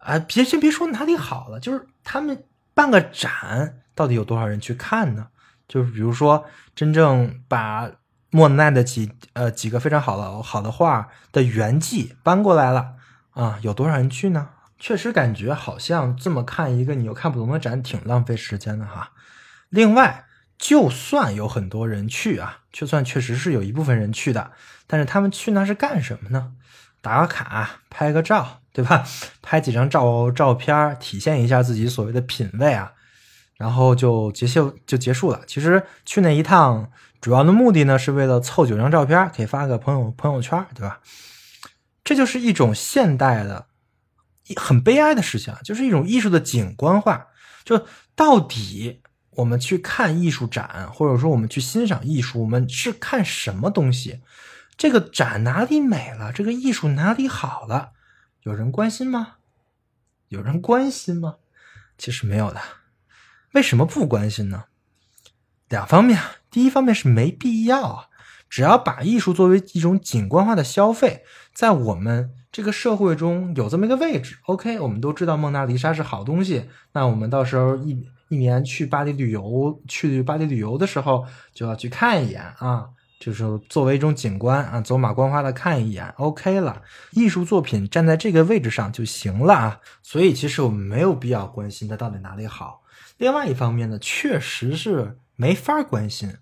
[0.00, 5.28] 啊，别先别说哪里好了，就是他们办个展，到底有多少人去看呢？
[5.66, 7.90] 就是比如说，真正把
[8.28, 12.92] 莫奈的几呃几个非常好的好的画的原迹搬过来了
[13.30, 14.50] 啊，有多少人去呢？
[14.78, 19.12] 确实感觉好像这么看一个你又看不懂的展，挺浪费时间的哈。
[19.68, 20.24] 另外，
[20.58, 24.52] 就算有很多人去啊，就算确实是有一部分人去的，
[24.86, 26.52] 但是他们去那是干什么呢？
[27.00, 29.04] 打个卡，拍个照，对吧？
[29.40, 32.92] 拍几张照照片，体现一下自己所谓的品味啊，
[33.56, 35.42] 然后就结束就结束了。
[35.46, 41.00] 其实去那一趟主要的目的呢，是为了凑九张照片，可以发个朋友朋友圈，对吧？
[42.02, 43.66] 这就是一种现代的。
[44.56, 47.26] 很悲哀的事情，就是一种艺术的景观化。
[47.64, 49.02] 就到底
[49.38, 54.20] 我们去看艺术展，或者说我们去欣赏艺术，我们是看什么东西？
[54.76, 56.32] 这个展哪里美了？
[56.32, 57.92] 这个艺术哪里好了？
[58.42, 59.36] 有人关心吗？
[60.28, 61.36] 有人关心吗？
[61.96, 62.60] 其实没有的。
[63.52, 64.64] 为什么不关心呢？
[65.68, 66.20] 两方面，
[66.50, 68.04] 第一方面是没必要啊。
[68.50, 71.24] 只要把艺术作为一种景观化的消费，
[71.54, 72.34] 在我们。
[72.50, 76.68] 这个社会中有这么一个位置，OK，我们都知道蒙娜丽莎是好东西。
[76.92, 82.88] 那我们到时候一一年去巴黎旅游，去巴黎旅游的时候就要去看一眼啊，
[83.18, 86.82] 就是作为一种景观啊，走马观花的看一眼，OK 了。
[87.12, 89.80] 艺术作品站在这个位置上就行了啊。
[90.02, 92.82] 所以其实我们没有必要关心它到底哪里好。
[93.16, 96.34] 另外一方面呢，确实是没法关心，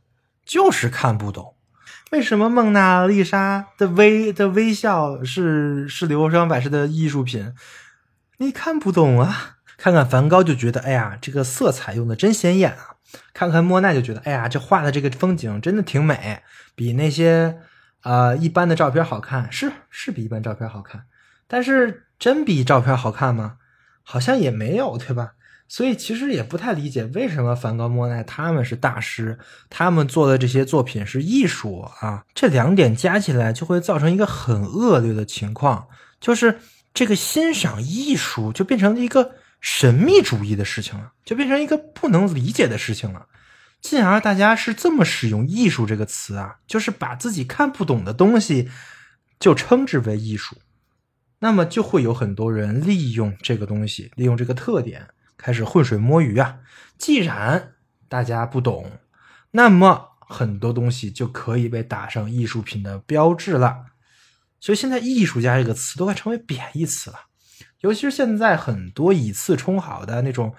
[0.44, 1.54] 就是看不懂。
[2.10, 7.52] 为什么蒙娜丽莎的微的微笑是是流芳百世的艺术品？
[8.38, 9.55] 你看不懂啊！
[9.76, 12.96] 看看梵高就觉得，哎呀，这个色彩用的真鲜艳啊！
[13.32, 16.42] 看看莫奈就觉得，哎呀，这画的这个风景真的挺美，
[16.74, 17.58] 比那些
[18.00, 19.50] 啊一般的照片好看。
[19.52, 21.04] 是是比一般照片好看，
[21.46, 23.56] 但是真比照片好看吗？
[24.02, 25.32] 好像也没有，对吧？
[25.68, 29.36] 所以其实也不太理解为什么梵高、莫奈他们是大师，
[29.68, 32.24] 他们做的这些作品是艺术啊。
[32.32, 35.88] 这两点加起来就会造成一个很恶劣的情况，
[36.20, 36.60] 就是
[36.94, 39.32] 这个欣赏艺术就变成了一个
[39.68, 43.26] 神秘主义的事情了，就变成一个不能理解的事情了。
[43.80, 48.70] 进而大家是这么使用“艺术”这个词啊，就是把自己看不懂的东西
[49.40, 50.58] 就称之为艺术，
[51.40, 55.08] 那么就会有很多人利用这个东西，利用这个特点。
[55.36, 56.60] 开始浑水摸鱼啊！
[56.96, 57.74] 既然
[58.08, 59.00] 大家不懂，
[59.50, 63.86] 那么很多东西就可以被打上艺术品的标志了。
[64.60, 67.25] 所以现在“艺术家”这个词都快成为贬义词了。
[67.86, 70.52] 尤其是现在很多以次充好的那种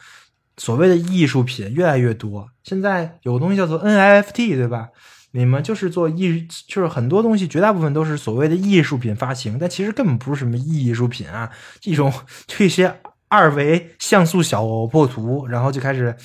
[0.58, 2.50] 所谓的艺术品越来越多。
[2.63, 4.90] 现在有个东西叫做 NFT，对吧？
[5.32, 11.52] 你们就是做艺，就是很多东西，绝大部分都是所谓的艺术品发行，但其实根本不是什么艺术品啊，
[11.84, 12.12] 一种
[12.48, 13.00] 这些。
[13.30, 16.16] 二维像素小破图，然后就开始，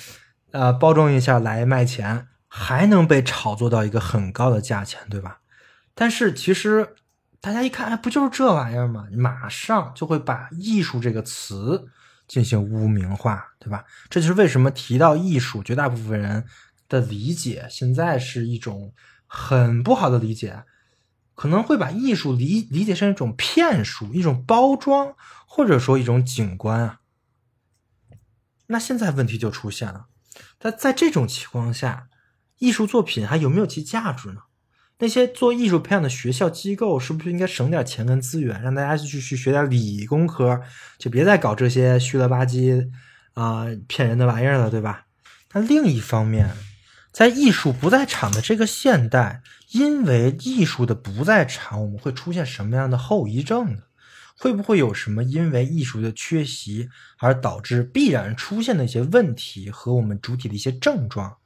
[0.51, 5.39] 呃，包装一下来卖钱，还能被炒作到一个很高的价钱，对吧？
[5.93, 6.95] 但是其实
[7.43, 9.05] 大家一看，哎，不就是这玩意儿吗？
[9.11, 11.89] 马上就会把艺术这个词
[12.25, 13.83] 进行污名化，对吧？
[14.09, 16.45] 这就是为什么提到艺术，绝大部分人
[16.87, 18.93] 的理解现在是一种
[19.27, 20.63] 很不好的理解。
[21.35, 25.13] 可能会把艺术理理解成一种骗术、一种包装，
[25.45, 27.01] 或者说一种景观啊。
[28.67, 30.05] 那现在问题就出现了，
[30.61, 32.07] 那在这种情况下，
[32.59, 34.43] 艺术作品还有没有其价值呢？
[34.99, 40.61] 那些做艺术培养的学校机构是不是应该省点钱跟资源，让大家去去学点理工科，
[40.97, 42.89] 就别再搞这些虚了吧唧
[43.33, 45.05] 啊骗人的玩意儿了，对吧？
[45.53, 46.51] 那另一方面，
[47.11, 49.41] 在艺术不在场的这个现代。
[49.71, 53.79] 因为艺术的不在场，我们会出现什么样的后遗症呢？
[54.37, 61.37] 会不会有什么因为艺术的缺席而导致必然出现的一些问题和我们主体的一些症状？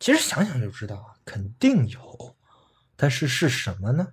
[0.00, 2.36] 其实想想就知道，肯定有。
[2.96, 4.08] 但是是什么呢？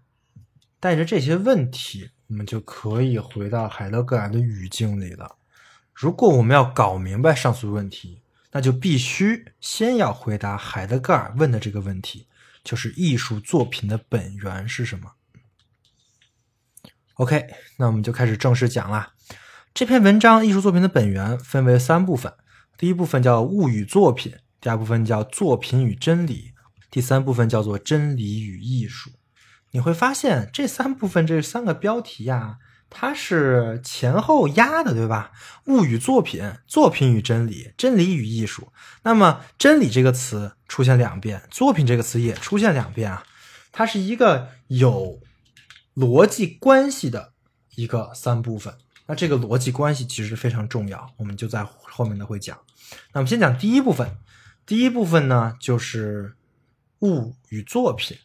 [0.79, 5.35] 带着这些问题，我们就可以回到海德格尔的语境里了。
[5.93, 12.27] 如果我们要搞明白上述问题，那就必须先要回答海德格尔问的这个问题。
[12.61, 15.13] 就是艺术作品的本源是什么
[17.13, 19.13] ？OK，那我们就开始正式讲啦。
[19.73, 22.33] 这篇文章《艺术作品的本源》分为三部分，
[22.77, 26.51] 第一部分叫物与作品，第二部分叫作品与真理，
[26.89, 29.11] 第三部分叫做真理与艺术。
[29.71, 32.57] 你会发现这三部分这三个标题呀，
[32.89, 35.31] 它是前后压的，对吧？
[35.65, 38.73] 物与作品，作品与真理，真理与艺术。
[39.03, 43.23] 那么“真理”这个词出现两遍，作品这个词也出现两遍啊。
[43.71, 45.19] 它是一个有
[45.95, 47.33] 逻辑关系的
[47.75, 48.73] 一个三部分。
[49.05, 52.57] 那这个逻辑关系其实非常重要，我们就在后面的会讲。
[53.13, 54.17] 那我们先讲第一部分，
[54.65, 56.35] 第一部分呢就是
[57.01, 58.17] 物与作品。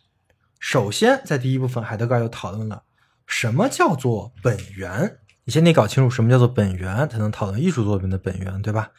[0.58, 2.84] 首先，在第一部分，海德格尔又讨论了
[3.26, 5.18] 什么叫做本源。
[5.44, 8.90] 你先得搞清楚什么叫做本源，才能讨论艺术作品的本源，对吧？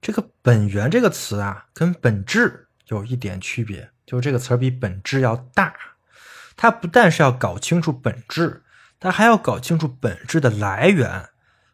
[0.00, 5.74] 这个“本源”这个词啊，跟本质有一点区别，就是这个词儿比本质要大。
[6.56, 8.64] 它不但是要搞清楚本质，
[8.98, 11.28] 它还要搞清楚本质的来源。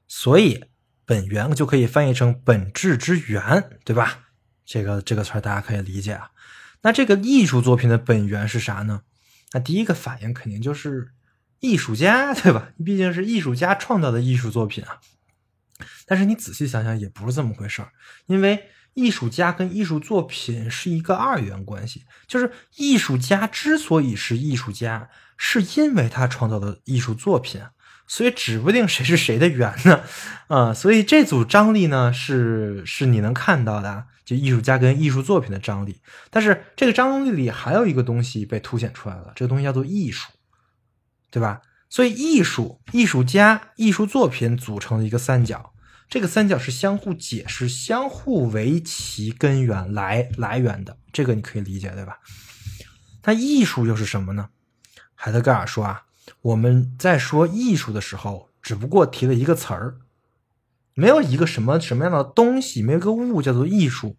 [0.06, 0.64] 所以，
[1.06, 4.26] 本源就可以翻译成本质之源，对吧？
[4.66, 6.30] 这个这个词儿大家可以理解啊。
[6.82, 9.02] 那这个艺术作品的本源是啥呢？
[9.52, 11.12] 那第一个反应肯定就是
[11.60, 12.70] 艺术家，对吧？
[12.84, 15.00] 毕竟是艺术家创造的艺术作品啊。
[16.06, 17.92] 但是你仔细想想，也不是这么回事儿，
[18.26, 22.04] 因为艺术家跟艺术作品是一个二元关系。
[22.26, 27.60] 就是艺术家之所以是艺术家，是因为他创造的艺术作品，
[28.08, 30.00] 所以指不定谁是谁的缘呢？
[30.48, 34.06] 啊，所以这组张力呢，是是你能看到的。
[34.24, 40.28] 就艺术家跟艺术作品的张力，但是这个张力里还有一个东西被凸显出来了，这个东西叫做艺术，
[41.30, 41.62] 对吧？
[41.88, 45.72] 所以艺术、艺术家、艺术作品组成的一个三角，
[46.10, 52.18] 这个三角是相互解释、相互为其根源来来源的，这个你可以理解，对吧？
[53.24, 54.50] 那艺术又是什么呢？
[55.14, 56.02] 海德格尔说啊，
[56.42, 59.98] 我们在说艺术的时候，只不过提了一个词儿。
[60.94, 64.16] 没有一个什么什么样的东西，没有个物叫做艺术，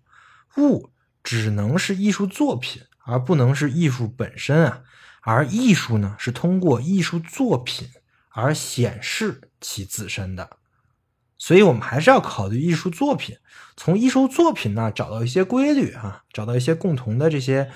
[0.56, 0.92] 物
[1.22, 4.84] 只能是艺术作品，而不能是艺术本身啊。
[5.22, 7.90] 而艺术呢，是通过艺术作品
[8.30, 10.50] 而显示其自身的。
[11.38, 13.38] 所以，我们还是要考虑艺术作品，
[13.76, 17.70] 从艺术作品呢找到一些规律啊，找到一些共同的这些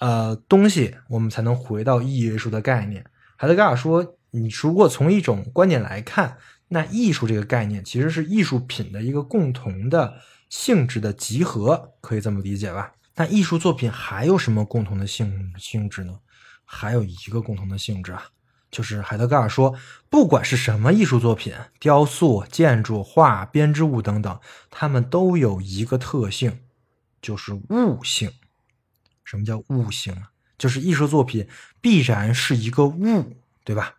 [0.00, 3.06] 呃东西，我们才能回到艺术的概念。
[3.40, 6.36] 海德格尔说，你如果从一种观点来看。
[6.72, 12.92] 那艺术这个概念其实是艺术品的一个共同的性质的集合，可以这么理解吧？
[13.16, 16.20] 那艺术作品还有什么共同的性性质呢？
[16.66, 18.26] 还有一个共同的性质啊，
[18.70, 19.74] 就是海德格尔说，
[20.10, 24.38] 不管是什么艺术作品，雕塑、建筑、画、编织物等等，
[24.70, 26.60] 它们都有一个特性，
[27.22, 28.30] 就是物性。
[29.24, 30.29] 什么叫物性啊？
[30.60, 31.48] 就是艺术作品
[31.80, 33.94] 必然是一个物，对吧？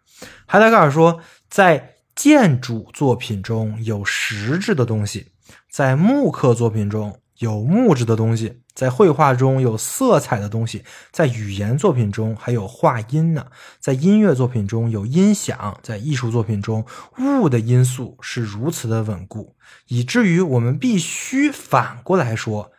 [0.45, 1.19] 海德格尔说，
[1.49, 5.31] 在建筑作品中有实质的东西，
[5.71, 13.47] 在木刻作品中有木质的东西，在绘画中有色彩的东西，在语言作品中还有话音呢，
[13.79, 16.85] 在音乐作品中有音响，在艺术作品中
[17.17, 19.55] 物的因素是如此的稳固，
[19.87, 22.71] 以至于我们必须反过来说，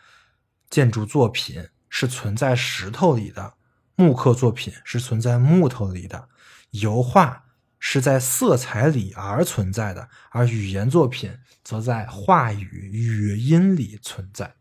[0.71, 3.55] 建筑作品是存在石头里的，
[3.97, 6.29] 木刻作品是存在木头里的，
[6.71, 7.45] 油画。
[7.85, 11.33] 是在色彩里而存在的，而语言作品
[11.65, 14.55] 则在话语语音里存在。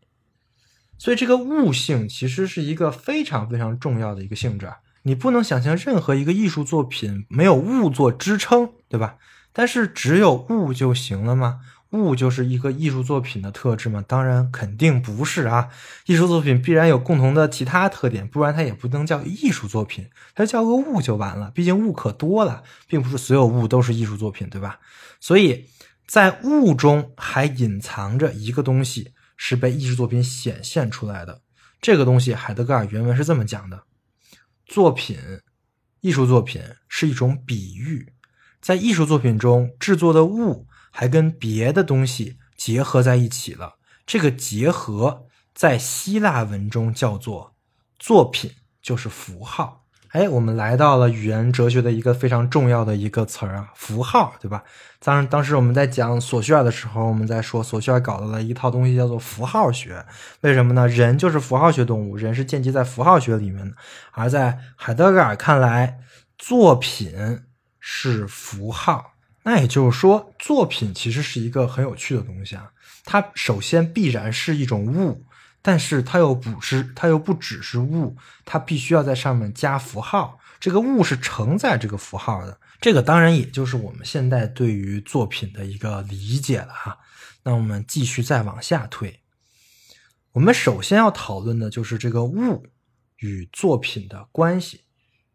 [0.98, 4.78] 所以，这个物性其实是一个非常非常重要的一个性质啊！
[5.04, 9.18] 你不能想象任何一个艺术作品没有物做支撑，对吧？
[9.52, 11.60] 但是只有物就行了吗？
[11.92, 14.02] 物就是一个艺术作品的特质吗？
[14.08, 15.68] 当然肯定不是啊！
[16.06, 21.50] 艺术作品必然有共同的其他特点，不然它也不能叫艺术作品，它叫个物就完了。
[21.54, 24.80] 毕竟物可多了，并不是所有物都是艺术作品，对吧？
[25.20, 25.68] 所以
[26.06, 31.42] 在物中还隐藏着一个东西，是被艺术作品显现出来的。
[31.82, 33.82] 这个东西，海德格尔原文是这么讲的：
[34.64, 35.18] 作品，
[36.00, 38.14] 艺术作品是一种比喻，
[38.62, 40.66] 在艺术作品中制作的物。
[40.92, 43.74] 还跟别的东西结合在一起了，
[44.06, 47.54] 这个结合在希腊文中叫做
[47.98, 49.80] 作品，就是符号。
[50.10, 54.62] 哎，我们来到了语言哲学的一个非常重要的一个词儿啊，符号，对吧？
[54.98, 60.04] 当当时我们在讲索绪尔的时候，我们在说索绪尔搞到了一套东西叫做符号学。
[60.42, 60.86] 为什么呢？
[60.86, 63.74] 人就是符号学动物，人是建基在符号学里面的。
[64.10, 66.00] 而在海德格尔看来，
[66.36, 67.44] 作品
[67.80, 69.11] 是符号。
[69.44, 72.72] 那也就是说，作品其实是一个很有趣的东西啊。
[73.04, 75.24] 它首先必然是一种物，
[75.60, 80.38] 但是它又不是，它又不只是物，它必须要在上面加符号。
[80.60, 82.60] 这个物是承载这个符号的。
[82.80, 86.98] 这个当然也就是我们现在对于作品的一个理解了哈。
[87.42, 89.20] 那我们继续再往下推，
[90.30, 92.66] 我们首先要讨论的就是这个物
[93.16, 94.82] 与作品的关系。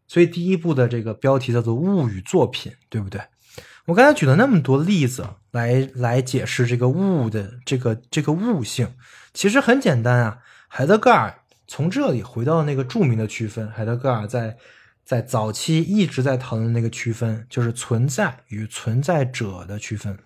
[0.06, 3.20] 所以第一步的这个标题叫做“物与作品”，对不对？
[3.88, 8.92] 我刚才举了那么多例子来来解释这个物的这个这个物性，
[9.32, 10.40] 其实很简单啊。
[10.68, 11.34] 海德格尔
[11.66, 14.58] 从这里回到那个著名的区分，海德格尔在
[15.06, 20.18] 在早期一直在讨论那个区分，就是存在与存在者的区分。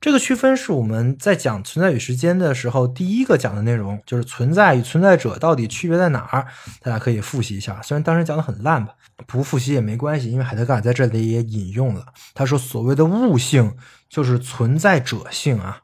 [0.00, 6.46] 这个区分是我们在讲存在与时间的时候第一个讲的内容，就是存在与存在者到底区别在哪儿？
[6.80, 8.94] 大家可以复习一下，虽然当时讲的很烂吧，
[9.26, 13.76] 不复习也没关系，因为海德格尔在这里也引用了，他说所谓的物性
[14.08, 15.80] 就是存在者性啊，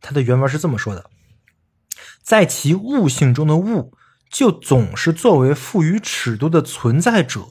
[0.00, 1.08] 他的原文是这么说的，
[2.24, 3.92] 在其物性中的物，
[4.28, 7.44] 就总是作为赋予尺度的存在者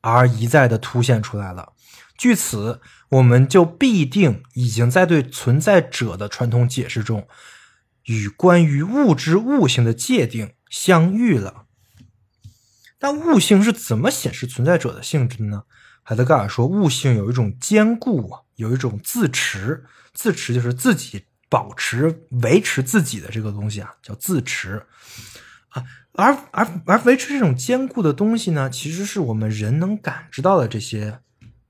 [0.00, 1.72] 而一再的凸显出来了。
[2.18, 2.80] 据此，
[3.10, 7.26] 我们就必定已经在对存在者的传统解释中，
[8.04, 11.66] 与关于物质物性的界定相遇了。
[13.00, 15.64] 那物性是怎么显示存在者的性质的呢？
[16.02, 19.84] 海德格尔说，物性有一种坚固，有一种自持。
[20.12, 24.86] 自持就是自己保持、维持自己的这个东西啊，叫自持
[25.68, 25.82] 啊。
[26.12, 31.20] 而而而维持这种坚固的东西呢，其实是我们人能感知到的这些。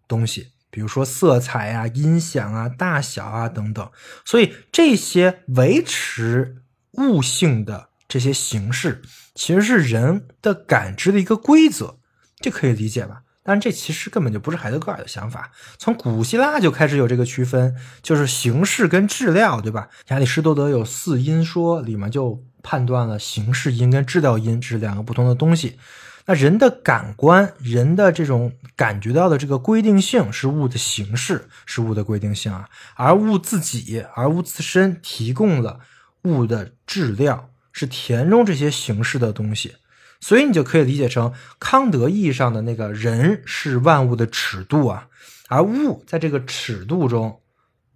[0.08, 3.90] 东西，比如说色彩啊、音响啊、大小啊等等，
[4.24, 6.62] 所以这些维持
[6.92, 9.02] 物性的这些形式，
[9.34, 11.98] 其实是人的感知的一个规则，
[12.40, 13.22] 这可以理解吧？
[13.42, 19.88] 但这其实根本就不是海德格尔的想法，从古希腊就开始有这个区分，就是形式跟质料，对吧？
[20.08, 25.78] 亚里士多德有四因说，里面就判断了形式因跟质料因是两个不同的东西。
[26.26, 35.80] 那人的感官，人的这种感觉到的这个规定性是物的形式，是物的规定性啊，而物自己，而物自身提供了
[36.24, 39.74] 物的质量，是填充这些形式的东西，
[40.20, 45.08] 所以你就可以理解成康德意义上的那个人是万物的尺度啊，
[45.48, 47.40] 而物在这个尺度中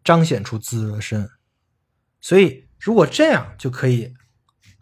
[0.03, 1.29] 彰显出自身，
[2.21, 4.15] 所以如果这样就可以。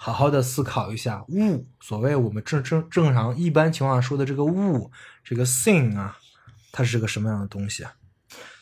[0.04, 4.90] 好好的思考一下物，所谓我们正正正常一般情况下说的这个物，
[5.22, 6.18] 这个 thing 啊，
[6.72, 7.92] 它是个什么样的东西啊？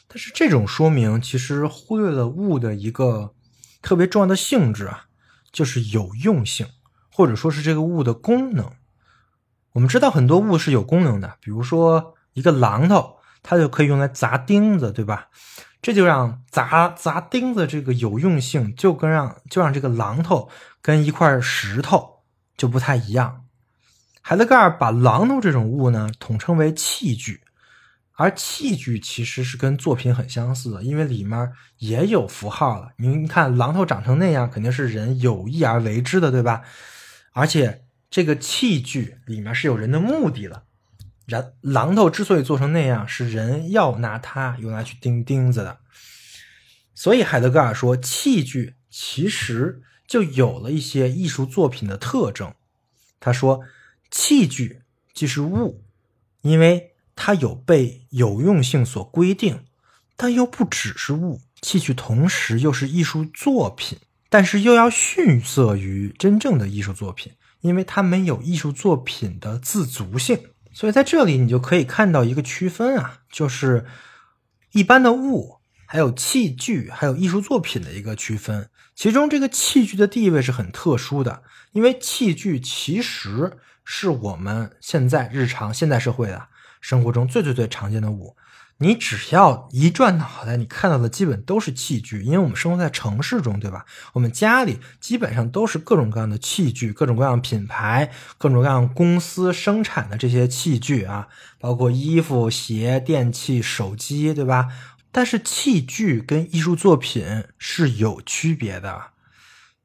[0.07, 3.33] 但是这种说明其实忽略了物的一个
[3.81, 5.07] 特别重要的性质啊，
[5.51, 6.67] 就是有用性，
[7.11, 8.71] 或者说是这个物的功能。
[9.73, 15.29] 我们知道很多物是有功能的，比如说一个榔头，它就可以用来砸钉子，对吧？
[15.83, 20.51] 这就让砸砸钉子这个有用性，就跟让就让这个榔头。
[20.83, 22.21] 跟一块石头
[22.57, 23.45] 就不太一样。
[24.23, 27.43] 海德格尔把榔头这种物呢统称为器具，
[28.13, 32.93] 而器具其实是跟作品很相似的，因为里面也有符号了。
[32.97, 36.63] 您看榔头长成那样，肯定是人有意而为之的，对吧？
[37.33, 40.63] 而且这个器具里面是有人的目的的。
[41.31, 45.79] 然榔头之所以做成那样，是人要拿它用来去钉钉子的。
[46.95, 49.83] 所以海德格尔说，器具其实。
[50.11, 52.53] 就有了一些艺术作品的特征。
[53.21, 53.61] 他说，
[54.11, 54.83] 器具
[55.15, 55.85] 即是物，
[56.41, 59.67] 因为它有被有用性所规定，
[60.17, 61.43] 但又不只是物。
[61.63, 70.41] 器具同时又是艺术作品，但是又要逊色于真正的艺术作品，因为它没有艺术作品的自足性。
[70.73, 73.87] 所以在这里，你就可以看到一个区分啊，就是
[74.73, 75.61] 一般的物。
[75.93, 78.71] 还有器具，还有艺术作品的一个区分。
[78.95, 81.43] 其中，这个器具的地位是很特殊的，
[81.73, 86.47] 因为器具其实是我们现在日常现代社会的
[86.81, 88.37] 生活中最最最常见的物。
[88.83, 93.85] 你只要一转脑袋，你看到的基本都是器具，因为我们生活在城市中，对吧？
[94.15, 101.29] 我们家里基本上都是各种各样的器具，各种各样品牌、各种各样公司生产的这些器具啊，
[101.59, 104.69] 包括衣服、鞋、电器、手机，对吧？
[105.13, 109.09] 但是器具跟艺术作品是有区别的，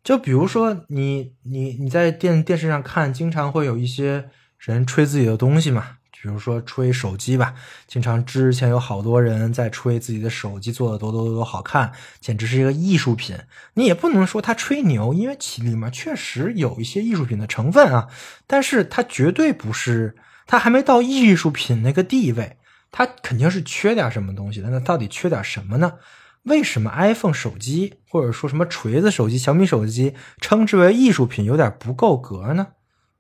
[0.03, 7.53] 就比如说你你你在电电视上看，经常会有一些人吹自己的东西嘛，比如说吹手机吧，
[7.86, 13.38] 经常之前有好多人在吹自己的手机做的多多多多好看，简直是一个艺术品。
[13.76, 18.07] 你也不能说他吹牛，因为其里面确实有一些艺术品的成分啊，
[18.47, 20.15] 但是它绝对不是，
[20.47, 22.57] 它还没到艺术品那个地位。
[22.91, 25.93] 它肯定是缺点什么东西的，那到底缺点什么呢？
[26.41, 32.69] 为什么 iPhone 手机或者说什么锤子手机、小米手机称之为艺术品有点不够格呢？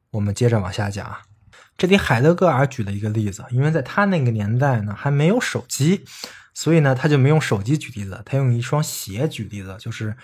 [0.09, 1.15] 我们接着往下讲。
[1.77, 6.05] 这里海德格尔举了一个例子，因为在他那个年代呢还没有手机，
[6.53, 10.15] 所以呢他就没用手机举例子，他用一双鞋举例子，就是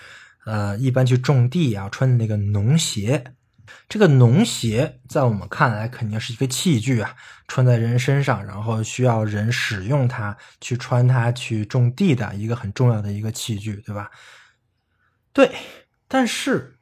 [0.45, 3.35] 呃，一般去种地啊穿的那个农鞋。
[3.87, 7.15] 这个农鞋在我们看来肯定是一个器具啊，
[7.47, 14.11] 穿在人身上，然后需要人使用它去穿它去种地的一个很重要的一个器具，对吧？
[15.31, 15.55] 对，
[16.09, 16.79] 但是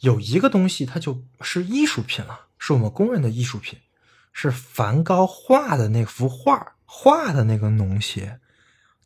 [0.00, 3.78] 有一个东西它就是艺术品了，是我们公认的艺术品，
[4.32, 8.38] 是梵高画的那幅画画的那个农鞋，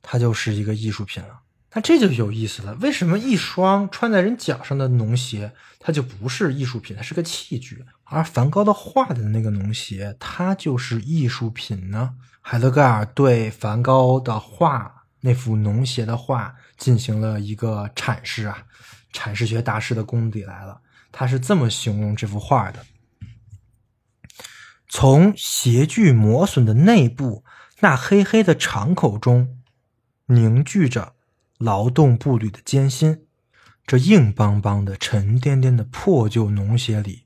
[0.03, 1.41] 它就是一个艺术品了。
[1.73, 12.15] 那这就有意思了，为什么一双穿在人脚上的农鞋，它就不是艺术品，它是个器具，而梵高的画的那个农鞋，它就是艺术品呢？
[12.41, 18.63] 海德格尔对梵高的画那幅农鞋的画进行了一个阐释啊，
[19.13, 20.81] 阐释学大师的功底来了，
[21.13, 22.79] 他是这么形容这幅画的：
[24.89, 27.45] 从鞋具磨损的内部
[27.81, 29.59] 那黑黑的敞口中
[30.27, 31.15] 凝聚着。
[31.59, 33.25] 劳动步履的艰辛，
[33.87, 37.25] 这硬邦邦的、沉甸甸的破旧农鞋里，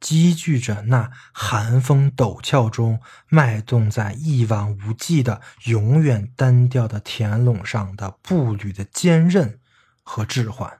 [0.00, 9.60] 积聚着那寒风陡峭中脉动在一望无际的永远单调的田垄上的步履的坚韧
[10.02, 10.78] 和置换。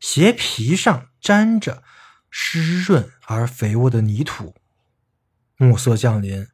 [0.00, 1.84] 鞋皮上沾着
[2.30, 4.54] 湿润而肥沃的泥土，
[5.56, 6.48] 暮色降临，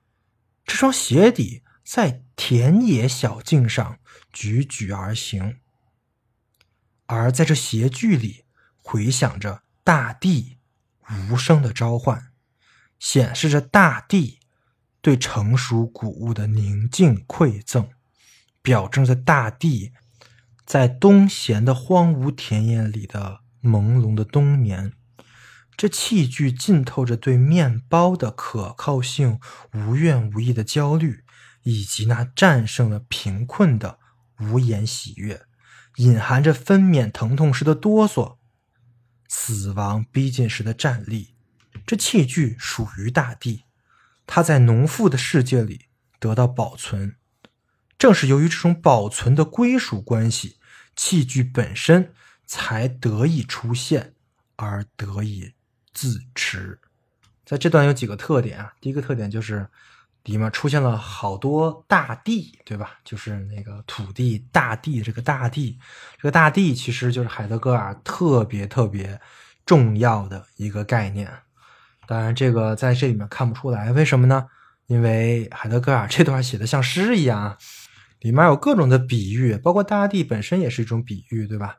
[0.64, 3.98] 这双鞋底在田野小径上。
[4.32, 5.60] 踽踽而行，
[7.06, 8.44] 而在这鞋距里
[8.76, 10.58] 回响着大地
[11.30, 12.32] 无声的召唤，
[12.98, 14.40] 显示着大地
[15.00, 17.88] 对成熟谷物的宁静馈赠，
[18.60, 19.94] 表征着大地
[20.66, 24.92] 在冬闲的荒芜田野里的朦胧的冬眠。
[25.76, 29.38] 这器具浸透着对面包的可靠性
[29.74, 31.24] 无怨无义的焦虑，
[31.62, 33.98] 以及那战胜了贫困的。
[34.38, 35.46] 无言喜悦，
[35.96, 38.36] 隐含着分娩疼痛时的哆嗦，
[39.28, 41.34] 死亡逼近时的站立。
[41.86, 43.64] 这器具属于大地，
[44.26, 45.86] 它在农妇的世界里
[46.18, 47.16] 得到保存。
[47.96, 50.58] 正是由于这种保存的归属关系，
[50.94, 52.12] 器具本身
[52.44, 54.12] 才得以出现，
[54.56, 55.54] 而得以
[55.96, 56.78] 自持。
[57.44, 58.72] 在这段有几个特点啊？
[58.80, 59.66] 第一个特点就是。
[60.26, 62.98] 里面出现了好多大地，对吧？
[63.04, 65.78] 就是那个土地、大地，这个大地，
[66.16, 69.20] 这个大地其实就是海德格尔特别特别
[69.64, 71.30] 重要的一个概念。
[72.08, 74.48] 当然，这个在这里面看不出来，为什么呢？
[74.88, 77.56] 因为海德格尔这段写的像诗一样，
[78.18, 81.76] 里面有各种的比喻，包括大地本身也是一种比喻，对吧？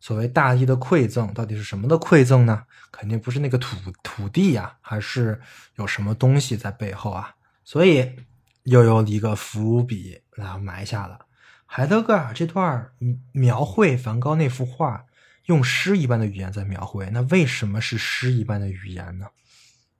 [0.00, 2.64] 所谓大地的馈赠，到底是什么的馈赠呢？
[2.90, 5.40] 肯定不是那个土土地呀，还是
[5.76, 7.34] 有什么东西在背后啊？
[7.64, 8.16] 所以
[8.62, 11.20] 又有一个伏笔然后埋下了。
[11.66, 12.90] 海德格尔这段
[13.32, 15.04] 描绘梵高那幅画，
[15.46, 19.26] 用诗一般的语言在描绘，那为什么是诗一般的语言呢？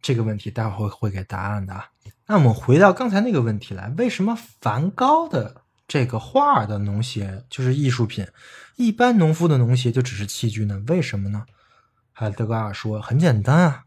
[0.01, 1.83] 这个问题待会儿会给答案的。
[2.27, 8.27] 那我们回到刚才那个问题来，为什么梵高的这个画的农鞋就是艺术品，
[8.77, 10.83] 一般农夫的农鞋就只是器具呢？
[10.89, 11.47] 为什么呢？
[12.13, 13.85] 海德格尔说很简单啊，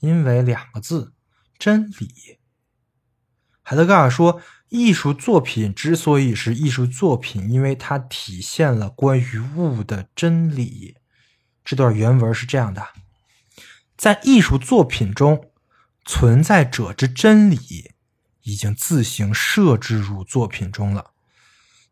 [0.00, 1.12] 因为两个字：
[1.58, 2.38] 真理。
[3.62, 4.40] 海德格尔说
[4.70, 10.96] ：“艺术作品之所以是艺术作品，因为它体现了关于物的真理。”
[11.64, 12.88] 这段原文是这样的：
[13.96, 15.52] 在艺术作品中，
[16.04, 17.92] 存在者之真理
[18.42, 21.11] 已经自行设置入作品中了。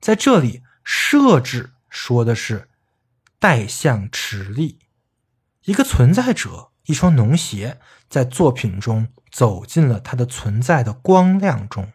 [0.01, 2.68] 在这里，设置说的是
[3.38, 4.78] 代象持力，
[5.64, 7.78] 一个存在者，一双农鞋，
[8.09, 9.09] 在作品中。
[9.30, 11.92] 走进了它的存在的光亮中，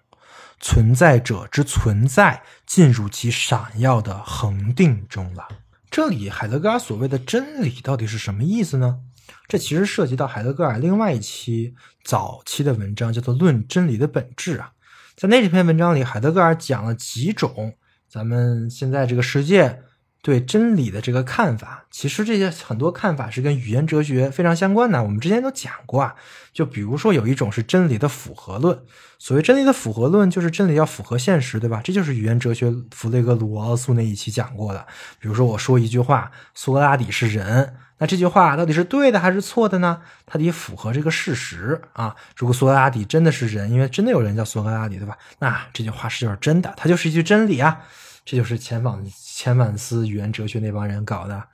[0.62, 5.46] 存在者之存在进入其闪耀的恒定中了。
[5.92, 9.02] 这里海德格尔所谓的真理到底是什么意思呢？
[9.50, 11.76] 这其实涉及到海德格尔另外一期
[12.06, 14.72] 早期的文章，叫做《论真理的本质》啊。
[15.18, 17.76] 在那篇文章里，海德格尔讲了几种
[18.16, 19.82] 咱们现在这个世界。
[20.22, 25.04] 对真理的这个看法，其实这些很多看法是跟语言哲学非常相关的。
[25.04, 26.16] 我们之前都讲过啊，
[26.52, 28.76] 就比如说有一种是真理的符合论。
[29.20, 31.80] 所谓真理的符合论，就是真理要符合现实，对吧？
[31.84, 34.88] 这就是语言哲学弗雷格鲁奥苏那一期讲过的。
[35.20, 40.02] 比如说我说一句话，苏格拉底是人，那这句话到底是对的还是错的呢？
[40.26, 42.16] 它得符合这个事实啊。
[42.36, 45.16] 如果苏格拉底真的是人，因为真的有人叫苏格拉底，对吧？
[45.38, 47.84] 那这句话是就是真的，它就是一句真理啊。
[48.26, 51.48] 这就是前往前万斯语言哲学那帮人搞的，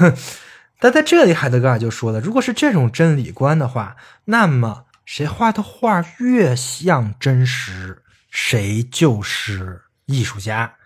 [0.80, 3.96] 但在这里，海德格尔就说了，如果是这种真理观的话，
[4.26, 10.76] 那么谁画的画越像真实，谁就是艺术家。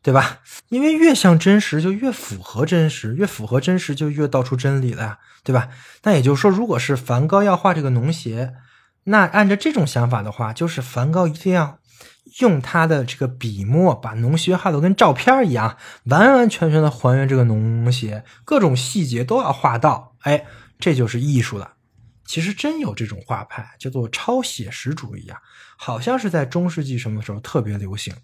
[0.00, 0.38] 对吧？
[0.68, 5.68] 因为越像真实，就越符合真实，越符合真实，就越道出真理了呀，对吧？
[6.04, 8.54] 那也就是说，如果是梵高要画这个农鞋，
[9.04, 11.77] 那按照这种想法的话，就是梵高一定要
[12.40, 20.44] 用他的这个笔墨，把农学画的跟照片一样，完完全全的还原这个农鞋，各种细节都要画到，哎，
[20.78, 21.72] 这就是艺术了。
[22.24, 25.40] 其实真有这种画派，叫做超写实主义啊，
[25.76, 28.14] 好像是在中世纪什么时候特别流行。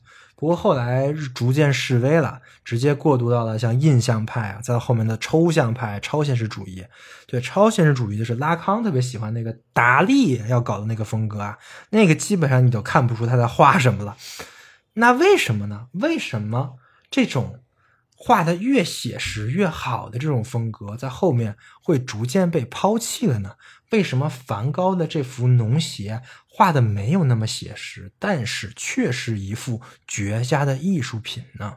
[0.45, 6.84] 不过后来逐渐示威了，直接过渡到了像印象派啊，在后面的抽象派、超现实主义。
[7.26, 11.57] 对，超现实主义就是拉康特别喜欢那个达利要搞的那个风格啊，
[11.88, 14.18] 那个基本上你都看不出他在画什么了。
[14.92, 15.86] 那为什么呢？
[15.92, 16.74] 为什么
[17.11, 17.61] 这种？
[18.27, 23.57] 画的越写实越好的这种风格，在后面会逐渐被抛弃了呢？
[23.91, 31.77] 为什么梵高的这幅农鞋画的没有那么写实，但是却是一幅绝佳的艺术品呢？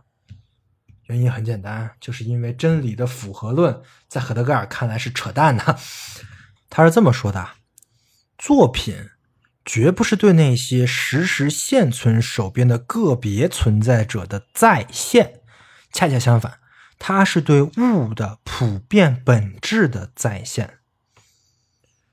[1.08, 5.78] 原因很简单，就是因为真理的符合论在赫德格尔看来是扯淡的。
[6.70, 7.50] 他是这么说的：
[8.38, 9.10] 作品
[9.66, 15.42] 绝不是对那些实时现存手边的个别存在者的再现。
[15.92, 16.60] 恰恰相反，
[17.00, 20.76] 它是对物的普遍本质的再现。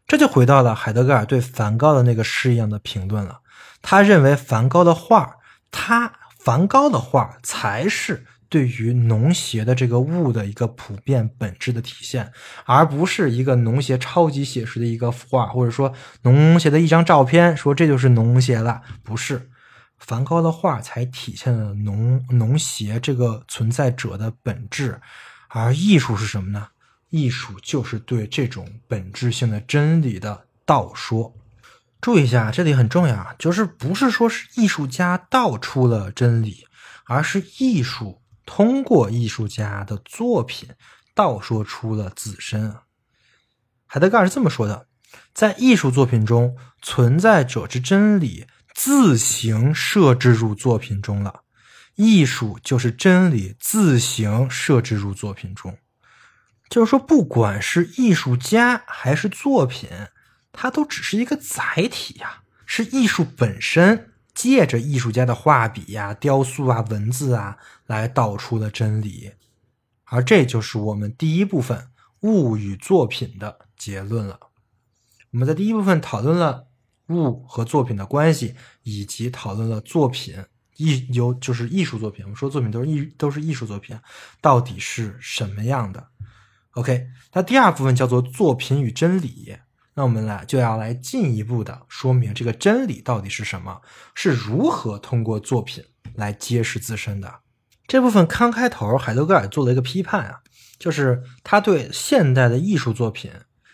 [0.07, 3.41] 这就回到了海德格尔对梵高的那个诗一样的评论了。
[3.81, 5.37] 他认为梵高的画，
[5.71, 12.33] 他梵高的画才是对于农协的这个物的一个普遍本质的体现，
[12.67, 19.51] 而不是一个农协超级写实的一个画，或者说农协的一张照片，说这就是农协了，不是。
[20.07, 25.01] 梵高的画才体现了农农协这个存在者的本质，
[25.49, 26.69] 而艺术是什么呢？
[27.09, 31.35] 艺术就是对这种本质性的真理的道说。
[32.03, 36.67] 注意一下，这里很重要啊，就是不是说是艺术家道出了真理，
[37.07, 40.69] 而是艺术通过艺术家的作品
[41.15, 42.77] 道说出了自身。
[43.87, 44.87] 海德格尔是这么说的：
[45.33, 48.47] 在艺术作品中，存在者之真理。
[48.75, 51.43] 自行设置入作品中了，
[51.95, 55.79] 艺术就是真理自行设置入作品中。
[56.69, 59.89] 就是说，不管是艺术家还是作品，
[60.51, 69.33] 它都只是一个载体呀，是艺术本身借着艺术家的画笔呀、雕塑啊、文字啊来道出的真理。
[70.07, 71.89] 而这就是我们第一部分
[72.21, 74.41] 物与作品的结论了。
[75.31, 76.67] 我们在第一部分讨论了。
[77.09, 80.37] 物和作品的关系，以及讨论了作品
[80.77, 82.25] 艺有就是艺术作品。
[82.25, 83.99] 我们说作品都是艺都是艺术作品，
[84.41, 86.09] 到底是什么样的
[86.73, 89.57] ？OK，那第二部分叫做作品与真理。
[89.95, 93.81] 那我们来就要来进一步的说明这个真理到底是什么，
[94.15, 95.85] 是如何通过作品
[96.15, 97.41] 来揭示自身的。
[97.87, 100.41] 这部分刚开头，海德格尔做了一个批判啊，
[100.79, 103.31] 就是他对现代的艺术作品。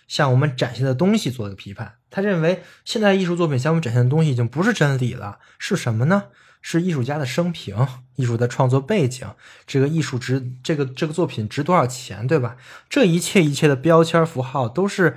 [0.08, 6.24] 向我们展现的东西做了个批判，他认为现在艺术作品向我们展现的东西已经不是真理了，是什么呢？
[6.62, 9.26] 是艺术家的生平、艺术的创作背景，
[9.66, 12.56] 这个艺术值，这个这个作品值多少钱，对吧？
[12.90, 15.16] 这一切一切的标签符号都是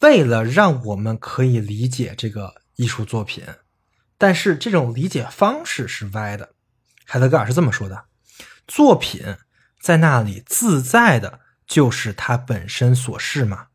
[0.00, 3.44] 为了让我们可以理解这个艺术作品，
[4.18, 6.50] 但是这种理解方式是歪的。
[7.06, 8.04] 海德格尔是这么说的：
[8.66, 9.36] 作品
[9.80, 13.68] 在那里自在的，就是它本身所示嘛。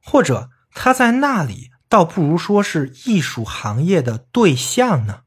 [0.00, 5.20] 或者他在那里，倒不如说是艺术行业的对象呢。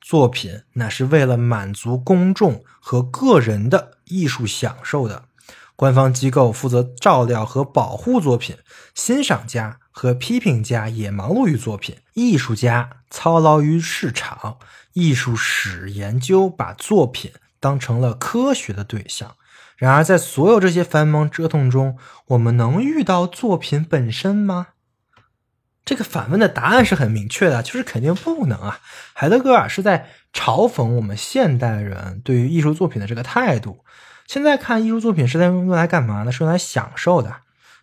[0.00, 5.24] 作品那是为了满足公众和个人的艺术享受的，
[5.76, 8.56] 官方机构负责照料和保护作品，
[8.94, 14.58] 欣赏家和批评家也忙碌于作品，艺术家操劳于市场，
[14.92, 19.36] 艺术史研究把作品当成了科学的对象。
[19.80, 24.68] 然而，在所有这些繁忙折腾中，我们能遇到作品本身吗？
[25.86, 28.80] 这个反问的答案是很明确的，就是肯定不能啊！
[29.14, 33.82] 海德格尔是在嘲讽我们现代人对于艺术作品的这个态度。
[34.26, 36.30] 现在看艺术作品是在用来干嘛呢？
[36.30, 37.36] 是用来享受的，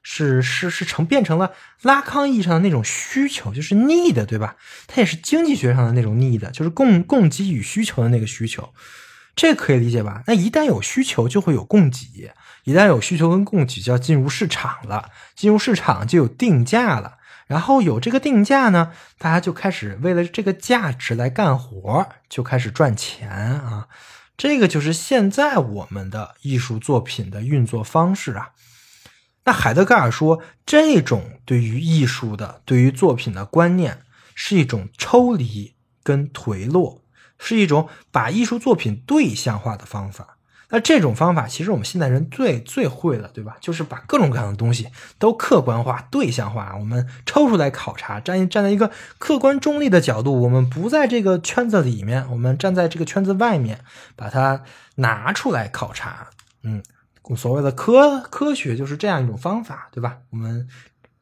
[0.04, 4.56] 是是是成变成了拉康意义上的那种需求，就是 need，对吧？
[4.86, 8.72] 它也是经济学上的那种 need，就是供供给与需求的那个需求。
[9.38, 10.24] 这可以理解吧？
[10.26, 12.32] 那一旦有需求，就会有供给；
[12.64, 15.12] 一旦有需求跟供给，就要进入市场了。
[15.36, 23.88] 进入市场就有定价了，然后有这个定价呢，大家就开始为了这个价值来干活，就开始赚钱啊！
[24.36, 28.50] 这个就是现在我们的艺术作品的运作方式啊。
[29.46, 34.00] 那海德格尔说，这种对于艺术的、对于作品的观念，
[34.34, 37.04] 是一种抽离跟颓落。
[37.38, 40.38] 是一种把艺术作品对象化的方法。
[40.70, 43.56] 那这种方法其实我们现代人最最会了，对吧？
[43.62, 53.80] 就是把各种各样的东西都客观化、对象化，我们抽出来考察，站站在一个客观中立的角度，我们不在这个圈子里面，我们站在这个圈子外面，
[54.18, 54.64] 把它
[54.96, 56.28] 拿出来考察。
[56.64, 56.84] 嗯，
[57.38, 60.18] 所谓的科科学就是这样一种方法，对吧？
[60.32, 60.68] 我们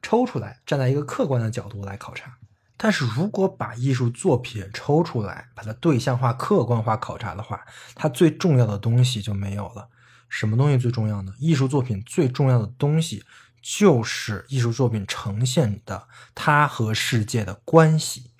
[0.01, 2.31] 抽出来，站在一个客观的角度来考察。
[2.77, 7.61] 但是如果把艺术作品抽出来，把它对象化、客观化考察的话，
[7.95, 9.87] 它最重要的东西就没有了。
[10.27, 11.31] 什么东西最重要呢？
[11.39, 13.23] 艺术作品最重要的东西
[13.61, 18.31] 就是艺术作品呈现的它和世界的关系。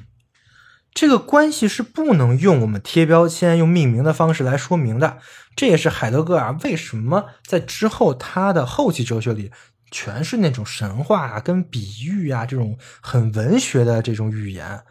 [0.94, 5.20] 这个关系是不能用我们贴标签、用命名的方式来说明的。
[5.56, 9.52] 这也是海德格尔为什么在之后他的后期哲学里。
[9.96, 14.84] 全是那种神话啊，跟比喻啊，这种很文学的这种语言，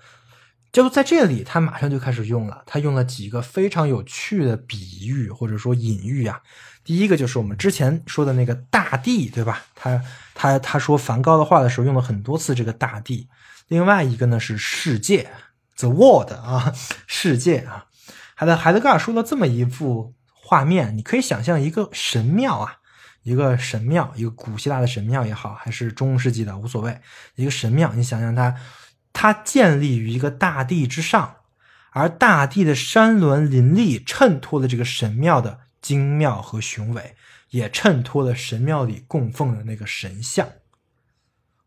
[0.73, 2.63] 就在这里，他马上就开始用了。
[2.65, 6.41] 他用了几个非常有趣的比喻或者说隐喻啊。
[6.83, 9.67] 第一个就是我们之前说的那个大地，对吧？
[9.75, 10.01] 他
[10.35, 13.29] 他他说梵高的画的时候用了很多次这个大地。
[13.69, 15.31] 另外一个呢是世界
[15.77, 16.73] ，the world 啊，
[17.07, 17.89] 世界啊。
[18.35, 22.79] 海德海德格尔说了这么一幅画面，你可以想象一个神庙啊。
[23.25, 27.01] 一个神庙，一个古希腊的神庙也好，还是中世纪的无所谓。
[27.35, 28.55] 一个神庙，你想想它，
[29.15, 31.37] 它建立于一个大地之上，
[31.91, 37.17] 而大地的山峦林立衬托了这个神庙的精妙和雄伟，
[37.49, 40.47] 也衬托了神庙里供奉的那个神像。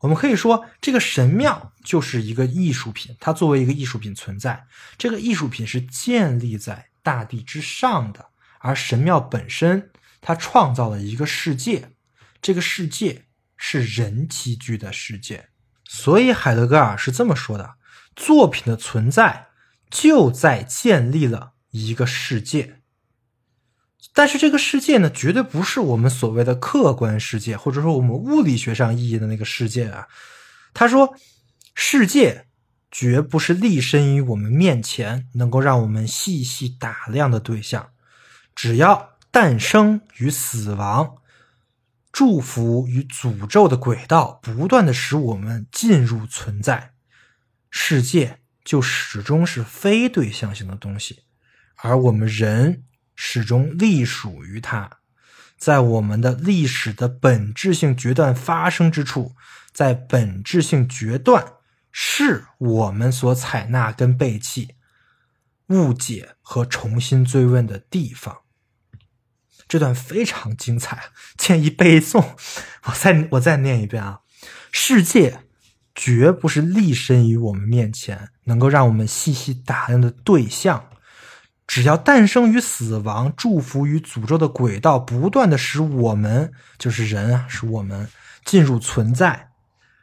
[0.01, 4.64] 我们可以说，这个神庙就是一个艺术品，它作为一个艺术品存在。
[4.95, 8.28] 这个艺术品是建立在大地之上的，
[8.60, 9.89] 而神庙本身。
[10.22, 11.91] 他创造了一个世界，
[12.41, 15.49] 这个世界是人栖居的世界，
[15.86, 17.76] 所以海德格尔是这么说的：
[18.15, 19.47] 作品的存在
[19.89, 22.82] 就在建立了一个世界，
[24.13, 30.07] 但是这个世界呢，绝对不是我们所谓的客观世界，或者说我们物理学上意义的那个世界啊。
[30.74, 31.15] 他说，
[31.74, 32.47] 世界
[32.91, 37.91] 绝不是立身于我们面前，能够让我们细细打量的对象，
[38.55, 39.16] 只要。
[39.32, 41.17] 诞生与死亡，
[42.11, 46.93] 祝福与诅咒的轨道，不断的使我们进入存在，
[47.69, 51.23] 世界就始终是非对象性的东西，
[51.75, 52.84] 而我们人
[53.15, 54.89] 始终隶属于它。
[55.57, 59.36] 在我们的历史的本质性决断发生之处，
[59.71, 61.53] 在本质性决断
[61.91, 64.75] 是我们所采纳跟背弃、
[65.67, 68.41] 误解和重新追问的地方。
[69.68, 72.36] 这段非常精彩，建议背诵。
[72.86, 74.22] 我再我再念一遍啊！
[74.72, 75.39] 世界
[75.93, 80.89] 绝不是立身于我们面前，能够让我们细细打量的对象。
[81.65, 88.07] 只要诞生与死亡、祝福与诅咒的轨道不断的使我们，就是人啊，使我们
[88.45, 89.49] 进入存在，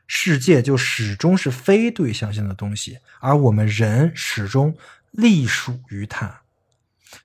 [0.07, 4.77] 世界就始终是非对象性的东西，而我们人始终
[5.11, 6.43] 隶属于它。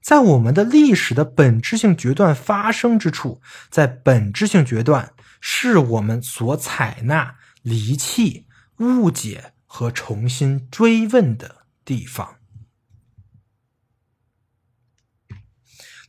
[0.01, 8.45] 在我们的历史的本质性决断发生之处，在本质性决断是我们所采纳、离弃、
[8.77, 12.35] 误解和重新追问的地方。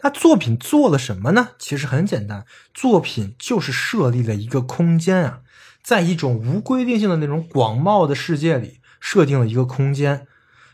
[0.03, 1.51] 那作品做了什么呢？
[1.59, 5.43] 其实很简单，作品就是设立了一个空间啊，
[5.83, 10.27] 在一种无规定性的那种广袤的世界里，设定了一个空间。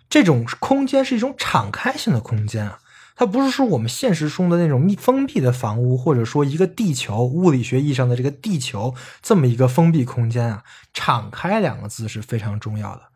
[0.08, 2.78] 这种空间是一种敞开性的空间啊。
[3.16, 10.62] 它不是说我们现实中的那种密封闭的房屋，或者说一个地球物理学意义上的这个地球这么一个封闭空间啊。
[10.92, 13.08] 敞开两个字是非常重要的。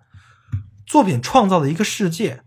[0.86, 2.42] 作品创造了一个世界，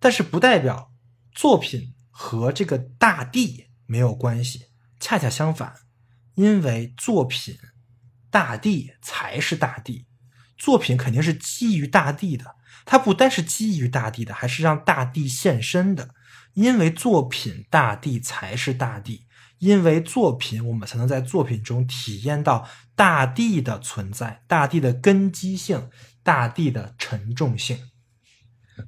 [0.00, 0.90] 但是不代表
[1.32, 4.66] 作品和这个大地没有关系。
[4.98, 5.74] 恰恰相反，
[6.34, 7.56] 因为作品，
[8.30, 10.06] 大地才是大地。
[10.56, 16.16] 作品肯定是基于大地的，它不单是基于大地的，还是让大地现身的。
[16.58, 19.20] 因为作品，大地才是大地；
[19.58, 25.88] 因为作品，我们才能在作品中体验到大地的存在、大地的根基性、
[26.24, 27.78] 大地的沉重性。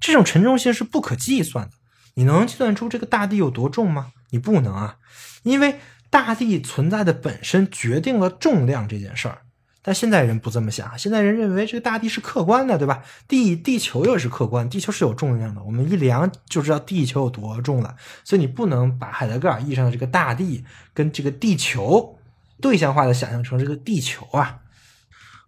[0.00, 1.74] 这种沉重性是不可计算的。
[2.14, 4.10] 你能计算出这个大地有多重吗？
[4.30, 4.96] 你不能啊，
[5.44, 5.78] 因为
[6.10, 9.42] 大地存在的本身决定了重量这件事儿。
[9.82, 13.02] 但现在人不这么想，现在人认为这个大地是客观的，对吧？
[13.26, 17.96] 地地球又是客观，地球是有重量的，我们一量就知道地球有多重了。
[18.22, 22.18] 所以你不能把海德格尔意义上的这个大地跟这个地球
[22.60, 24.58] 对象化的想象成这个地球啊。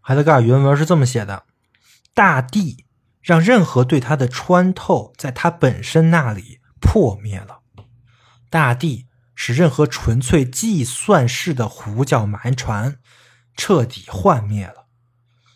[0.00, 1.42] 海德格尔原文是这么写的：
[2.14, 2.86] 大地
[3.20, 7.58] 让任何对它的穿透在它本身那里破灭了。
[8.48, 12.96] 大地使任何纯粹计算式的胡搅蛮缠
[13.56, 14.86] 彻底幻灭了。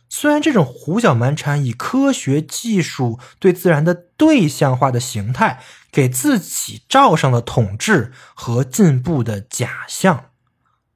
[0.08, 10.30] 虽然这种胡搅蛮缠以科学技术对自然的对象化的形态，给自己罩上了统治和进步的假象，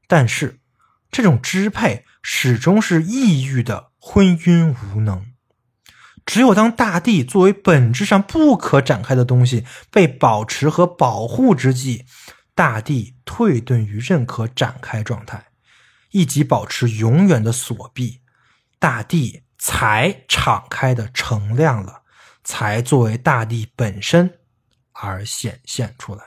[0.07, 0.61] 但是
[1.11, 5.27] 这种支配始终是抑郁的昏晕无能。
[6.25, 12.05] 只有当大地作为本质上不可展开的东西被保持和保护之际，
[12.55, 15.47] 大地退遁于任可展开状态，
[16.11, 18.21] 以及保持永远的锁闭。
[18.79, 22.03] 大地才敞开的澄亮了，
[22.43, 24.39] 才作为大地本身
[24.93, 26.25] 而显现出来。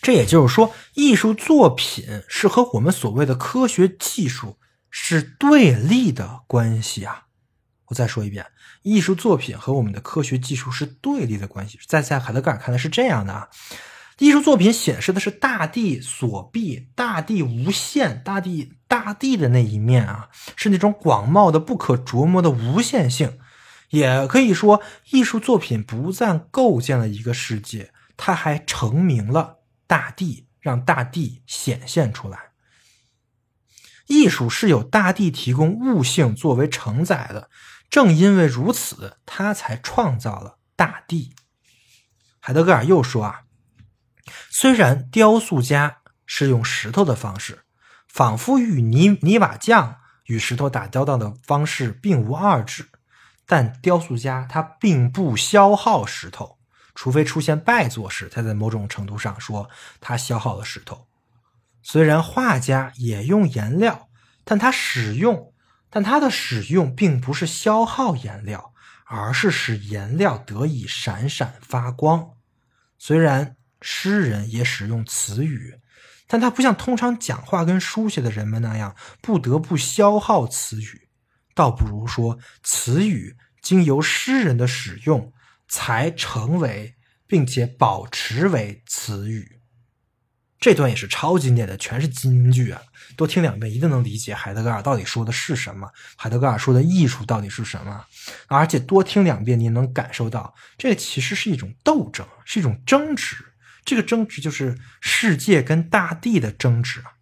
[0.00, 4.58] 这也就是说，艺术作品是和我们所谓的科学技术
[4.90, 7.26] 是对立的关系啊！
[7.86, 8.46] 我再说一遍，
[8.82, 11.78] 艺术作品和我们的科学技术是对立的关系。
[11.86, 13.48] 在在海德格尔看来是这样的啊。
[14.18, 23.38] 艺术作品显示的是大地锁闭、大地无限、大地大地的那一面啊，是那种广袤的、不可琢磨的无限性。
[23.90, 32.38] 也可以说，艺术作品不但构建了一个世界，它还成名了大地，让大地显现出来。
[34.08, 37.48] 艺术是有大地提供物性作为承载的，
[37.88, 41.34] 正因为如此，他才创造了大地。
[42.40, 43.42] 海德格尔又说啊。
[44.60, 47.60] 虽然雕塑家是用石头的方式，
[48.08, 52.88] 仿佛与泥泥瓦匠与石头打交道的方式并无二致，
[53.46, 56.58] 但雕塑家他并不消耗石头，
[56.92, 61.06] 除非出现败作时，他在某种程度上说他消耗了石头。
[61.80, 64.08] 虽然画家也用颜料，
[64.42, 65.54] 但他使用，
[65.88, 68.72] 但他的使用并不是消耗颜料，
[69.04, 72.30] 而是使颜料得以闪闪发光。
[72.98, 73.54] 虽然。
[73.80, 75.76] 诗人也使用词语，
[76.26, 81.08] 但他不像通常讲话跟书写的人们那样不得不消耗词语，
[81.54, 85.32] 倒不如说词语经由诗人的使用
[85.68, 89.60] 才成为并且保持为词语。
[90.60, 92.82] 这段也是超经典的，全是金句啊！
[93.16, 98.04] 多听两遍，一定能理解海德格尔到底说的是什么，海德格尔说的艺术到底是什么。
[98.48, 103.36] 而且多听两遍，你能感受到，这其实是一种斗争，是一种争执。
[103.88, 107.16] 这个争执就是世界跟大地的争执啊，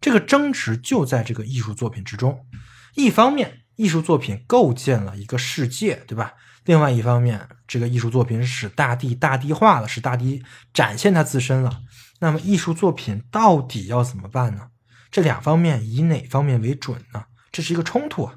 [0.00, 2.46] 这个争执就在这个艺术作品之中。
[2.94, 6.32] 一方面，艺术作品构建了一个世界，对吧？
[6.64, 10.42] 另外一方面，这个艺术作品使大地大地化了，使大地
[10.72, 11.82] 展现它自身了。
[12.20, 14.68] 那么，艺术作品到底要怎么办呢？
[15.10, 17.26] 这两方面以哪方面为准呢？
[17.52, 18.36] 这是一个冲突啊，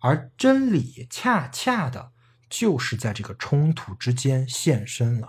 [0.00, 2.10] 而真理恰恰的
[2.50, 5.28] 就是在这个冲突之间现身了。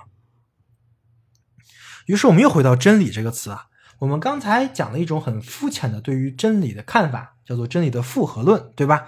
[2.06, 3.68] 于是我们又回到“真理”这个词啊。
[4.00, 9.08] 我们刚才讲了一种很肤浅的对于真理的看法，叫做真理的复合论，对吧？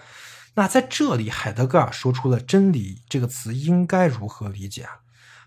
[0.56, 4.91] 那在这里，海德格尔说出了“真理”这个词应该如何理解啊？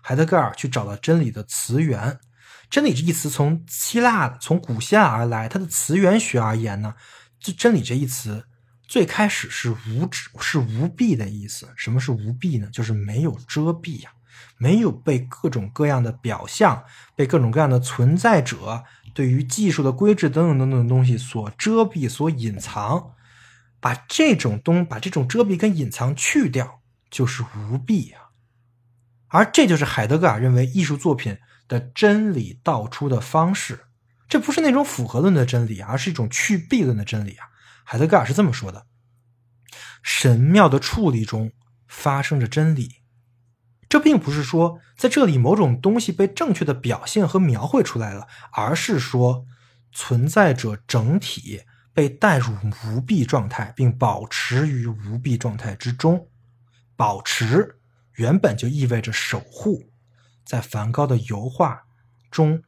[0.01, 2.19] 海德格尔去找了真理的词源
[2.69, 6.93] ，“真理”这一词从希腊、从古希腊而来，它的词源学而言呢，
[7.39, 8.45] 这“真理”这一词
[8.87, 10.07] 最开始是无
[10.39, 11.67] 是无蔽的意思。
[11.75, 12.69] 什么是无蔽呢？
[12.71, 14.11] 就是没有遮蔽呀。
[14.57, 16.83] 没有被各种各样的表象、
[17.15, 18.83] 被各种各样的存在者
[19.13, 23.13] 对于技术的规制等等等等的东西所遮蔽、所隐藏，
[23.79, 28.29] 把这种东把这种遮蔽跟隐藏去掉，就是无蔽啊。
[29.27, 31.37] 而这就是海德格尔认为艺术作品
[31.67, 33.85] 的真理道出的方式。
[34.27, 37.47] 这不是那种符合论的真理，而是一种去蔽论的真理啊。
[37.83, 38.85] 海德格尔是这么说的：
[40.01, 41.51] 神妙的处理中
[41.87, 43.00] 发生着真理。
[43.91, 49.45] 这并不是说在这里某种东西被正确的表现和描绘出来了，而是说
[49.91, 51.63] 存在者整体
[51.93, 56.29] 被带入无蔽状态，并保持于无蔽状态之中。
[56.95, 57.81] 保持
[58.13, 59.89] 原本就意味着守护，
[60.45, 61.81] 在梵高的油画
[62.29, 62.63] 中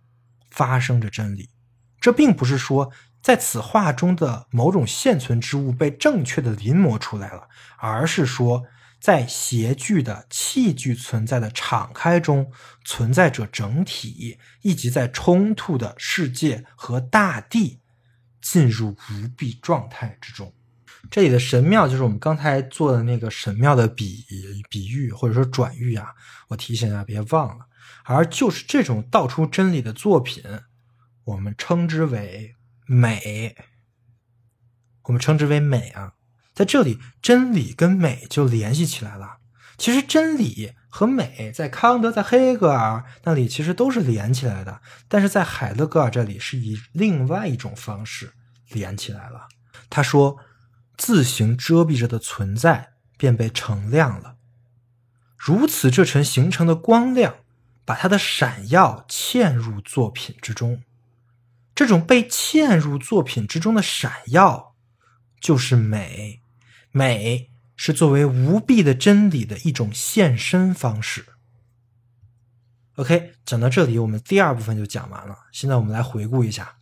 [0.51, 1.51] 发生着真理。
[2.01, 7.47] 这并不是说在此画中的某种现存之物被正确的临摹出来了，
[7.77, 8.65] 而是说。
[9.03, 12.49] 在谐剧的器具存在的敞开中，
[12.85, 17.81] 存在着整体，以及在冲突的世界和大地
[18.41, 20.53] 进入无蔽状态之中。
[21.11, 24.25] 这里的神庙就是我们刚才做的那个神庙的比
[24.69, 26.15] 比喻或者说转喻啊，
[26.47, 27.65] 我提醒大家别忘了。
[28.05, 30.41] 而就是这种道出真理的作品，
[31.25, 33.57] 我们称之为美。
[35.01, 36.13] 我们称之为美啊。
[36.53, 39.37] 在这里，真理跟美就联系起来了。
[39.77, 48.33] 其实，真理和美在康德、在黑格尔那里其实都是连起来的，但是在海德格尔这里是以另外一种方式
[48.69, 49.47] 连起来了。
[49.89, 50.37] 他说
[50.95, 54.35] ：“自行遮蔽着的存在便被澄亮了，
[55.35, 57.37] 如此这层形成的光亮，
[57.83, 60.83] 把它的闪耀嵌入作品之中。
[61.73, 64.75] 这种被嵌入作品之中的闪耀，
[65.41, 66.42] 就是美。
[66.93, 71.25] 美。”是作为无蔽的真理的一种现身方式。
[72.95, 75.35] OK，讲到这里，我们第二部分就讲完了。
[75.51, 76.75] 现在我们来回顾一下。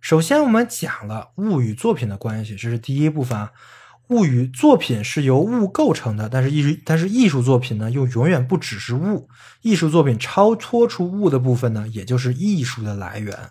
[0.00, 3.52] 首先，我们讲了物与作品的关系，这是第一部分啊。
[4.10, 9.28] 物与作品是由物构成的，但是艺术，但是艺术作品呢，又永远不只是物。
[9.62, 13.50] 艺术作品超脱出物的部分呢，也就是艺术的来源。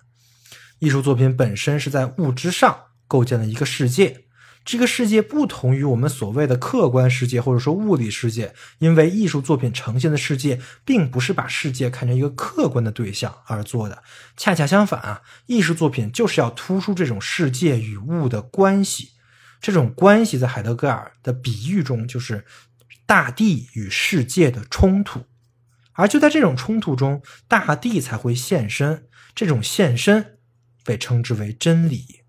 [0.80, 4.21] 艺术作品本身是在物之上构建了一个世界。
[4.64, 14.04] 这个世界不同于我们所谓的客观世界，或者说物理世界，因为艺术作品呈现的世界并不是把世界看成一个客观的对象而做的，
[14.38, 19.12] 恰恰相反啊，艺术作品就是要突出这种世界与物的关系。
[19.60, 22.46] 这种关系在海德格尔的比喻中就是
[23.06, 25.26] 大地与世界的冲突，
[25.94, 29.06] 而就在这种冲突中，大地才会现身，
[29.36, 30.38] 这种现身
[30.84, 32.21] 被称之为真理。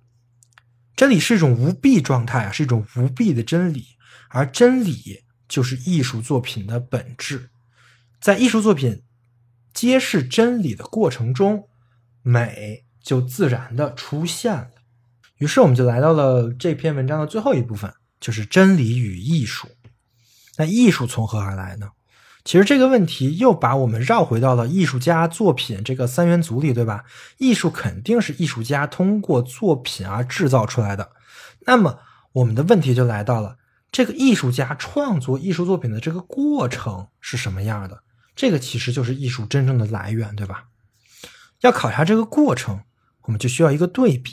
[0.95, 3.87] 真理是一种无蔽状态啊，是一种无蔽的真理，
[4.29, 7.51] 而真理就是艺术作品的本质。
[8.21, 9.03] 在艺术作品
[9.75, 11.69] 揭示真理的过程中，
[12.23, 14.71] 美就自然的出现了。
[15.39, 19.69] 于是，我们就来到了这篇文章的最后一部分，就是真理与艺术。
[20.57, 21.89] 那艺术从何而来呢？
[22.45, 27.05] 其实这个问题又把我们绕回到了艺术家作品这个三元组里，对吧？
[27.39, 31.13] 艺术肯定是艺术家通过作品而制造出来的。
[31.67, 32.01] 那么
[32.33, 33.59] 我们的问题就来到了：
[33.93, 38.03] 这个艺术家创作艺术作品的这个过程是什么样的？
[38.35, 40.65] 这个其实就是艺术真正的来源，对吧？
[41.61, 42.81] 要考察这个过程，
[43.23, 44.33] 我们就需要一个对比，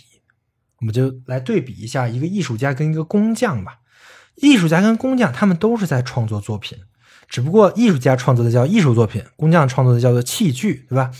[0.80, 3.82] 我们就来对比一下一个艺术家跟一个工匠吧。
[4.38, 6.80] 艺术家跟工匠他们都是在创作作品。
[7.30, 11.11] 只不过艺术家创作的叫艺术作品，工匠创作的叫做器具，对吧？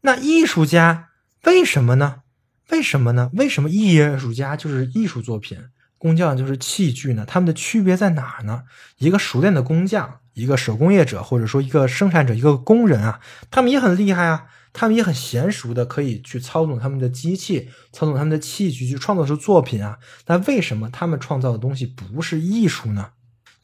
[0.00, 1.10] 那艺术家
[1.44, 2.22] 为什么呢？
[2.70, 3.30] 为什么呢？
[3.34, 5.58] 为什么艺术家就是艺术作品，
[5.98, 7.26] 工匠就是器具呢？
[7.26, 8.62] 他们的区别在哪儿呢？
[8.96, 13.20] 一个熟练的工匠，一个手工业者，或者说一个生产者，一个工人啊，
[13.50, 19.98] 他们也很厉害啊，他们也很娴熟的可以去操纵他们的机器，操纵他们的器具，去创造出作品啊。
[20.26, 23.10] 那为什么他们创造的东西不是艺术呢？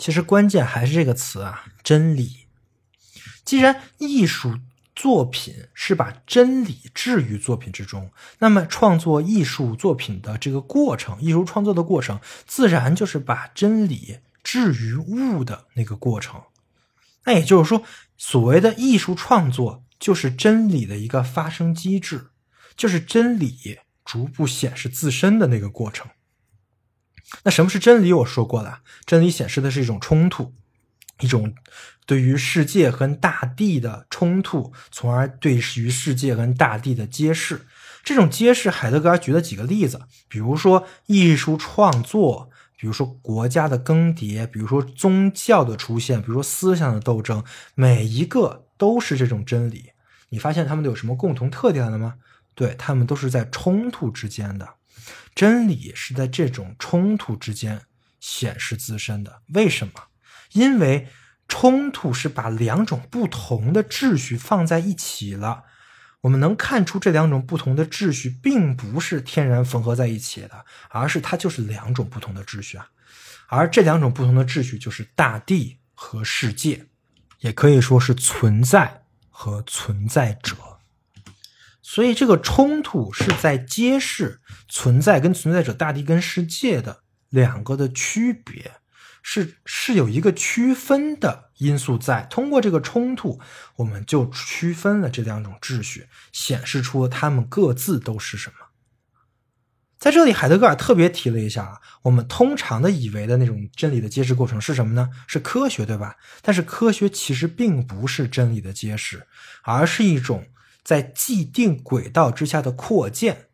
[0.00, 2.46] 其实关键还是这个词啊，真理。
[3.44, 4.58] 既然艺术
[4.96, 16.40] 作品是把真理置于作品之中，那么创作艺术作品的这个过程，艺术创作的过程，自然就是把真理置于物的那个过程。
[17.26, 17.82] 那也就是说，
[18.16, 22.30] 所谓的艺术创作，就是真理的一个发生机制，
[22.74, 26.08] 就是真理逐步显示自身的那个过程。
[27.44, 28.12] 那什么是真理？
[28.12, 30.52] 我说过了，真理显示的是一种冲突，
[31.20, 31.54] 一种
[32.06, 37.66] 对于世界和大地的冲突，从而对于世界和大地的揭示。
[38.02, 49.90] 这种揭示，海德格尔举了几个例子，比如说艺术创作，比如说国家的更迭，比如说宗教的出现，比如说思想的斗争，每一个都是这种真理。
[50.30, 52.14] 你发现他们都有什么共同特点了吗？
[52.54, 54.68] 对他们都是在冲突之间的。
[55.34, 57.82] 真理是在这种冲突之间
[58.20, 59.42] 显示自身的。
[59.54, 59.92] 为什么？
[60.52, 61.08] 因为
[61.48, 65.64] 冲突是把两种不同的秩序放在一起了。
[66.22, 72.86] 我们能看出这两种不同的秩序并不是天然缝合在一起的，而是它就是两种不同的秩序啊。
[73.48, 76.86] 而这两种不同的秩序就是大地和世界，
[77.38, 80.69] 也可以说是存在和存在者。
[81.92, 88.74] 所以，这个冲突是在揭示存在跟存在者、大地跟世界的两个的区别，
[89.24, 92.28] 是是有一个区分的因素在。
[92.30, 93.40] 通过这个冲突，
[93.74, 98.68] 我们就区分了这两种秩序，显示出他们各自都是什么。
[99.98, 105.10] 在这里，海德格尔特别提了一下啊，我们通常的以为的那种真理的揭示过程是什么呢？
[105.26, 106.14] 是科学，对吧？
[106.40, 109.26] 但是科学其实并不是真理的揭示，
[109.64, 110.46] 而是一种。
[110.82, 113.48] 在既定轨道之下的扩建，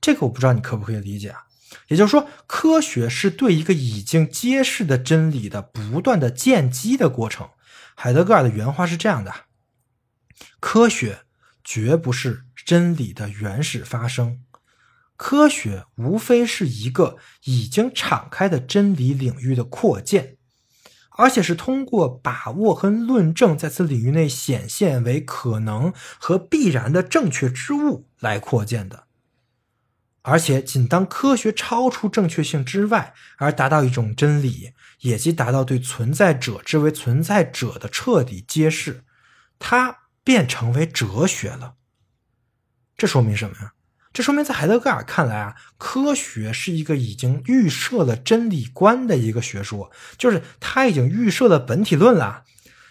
[0.00, 1.44] 这个我不知道你可不可以理解啊？
[1.88, 7.50] 也就是说，科学是对一个已经揭示的真理的不断的建基的过程。
[7.94, 9.32] 海德格尔的原话是这样的：
[10.58, 11.20] 科学
[11.62, 14.40] 绝不是真理的原始发生，
[15.16, 20.38] 科学无非是一个已经敞开的真理领域的扩建，
[21.20, 29.04] 而且是通过把握和论证在此领域内显现为可能和必然的正确之物来扩建的。
[30.22, 39.04] 而且，仅当科学超出正确性之外，而达到一种真理，也即达到对存在者之为存在者的彻底揭示，
[39.58, 41.74] 它便成为哲学了。
[42.96, 43.72] 这说明什么呀？
[44.12, 52.42] 这说明在海德格尔看来啊，科学是一个已经预设了真理观的一个学说，就是他已经预设了本体论了。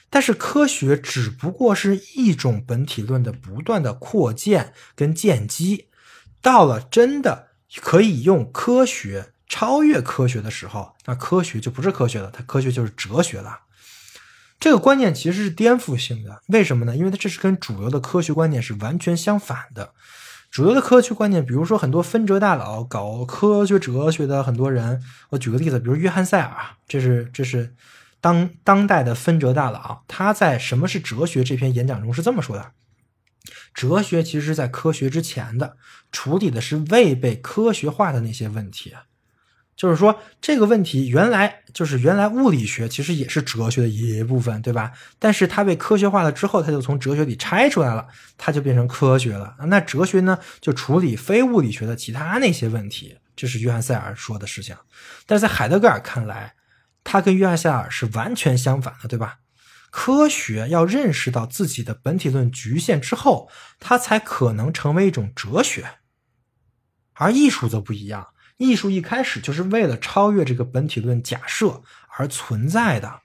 [0.09, 5.89] 但是科学只不过是一种本体论的不断的扩建跟建基。
[6.41, 13.59] 到了真的可以用科学超越科学的时候，那科学就不是科学了，它科学就是哲学了。
[14.57, 16.95] 这个观念其实是颠覆性的，为什么呢？
[16.95, 19.93] 因为它这是跟主流的科学观念是完全相反的。
[20.51, 27.75] 主流的科学观念，比如说很多分哲大佬搞科学哲学的很多人，我举个例子，比如约翰塞尔，这是这是
[28.19, 32.71] 当当代的分哲大佬，他在《什么是哲学》这篇演讲中是这么说的：
[33.73, 35.77] 哲学其实是在科学之前的，
[36.11, 38.95] 处理的是未被科学化的那些问题。
[39.80, 44.91] 就是说，这个问题原来就是原来物理学其实也是哲学的一部分，对吧？
[45.17, 48.05] 但是它被科学化了之后，它就从哲学里拆出来了，
[48.38, 49.55] 它就变成科学了。
[49.67, 54.75] 那哲学呢，就处理非物理学的其他那些问题，这是约翰塞尔说的事情。
[55.25, 56.55] 但是在海德格尔看来，
[57.05, 59.38] 他跟约翰塞尔是完全相反的，对吧？
[59.91, 63.49] 科学要认识到自己的本体论局限之后，
[63.80, 65.89] 它才可能成为一种哲学，
[67.13, 68.27] 而艺术则不一样。
[68.60, 71.82] 艺术一开始就是为了超越这个本体论假设
[72.18, 73.22] 而存在的，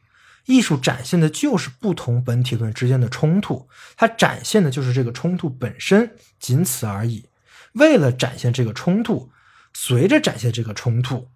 [0.47, 7.29] 艺术展现的就是不同本体论之间的冲突，它展现的就是这个冲突本身，仅此而已。
[7.73, 9.33] 为了展现这个冲突，
[9.73, 11.29] 随着展现这个冲突，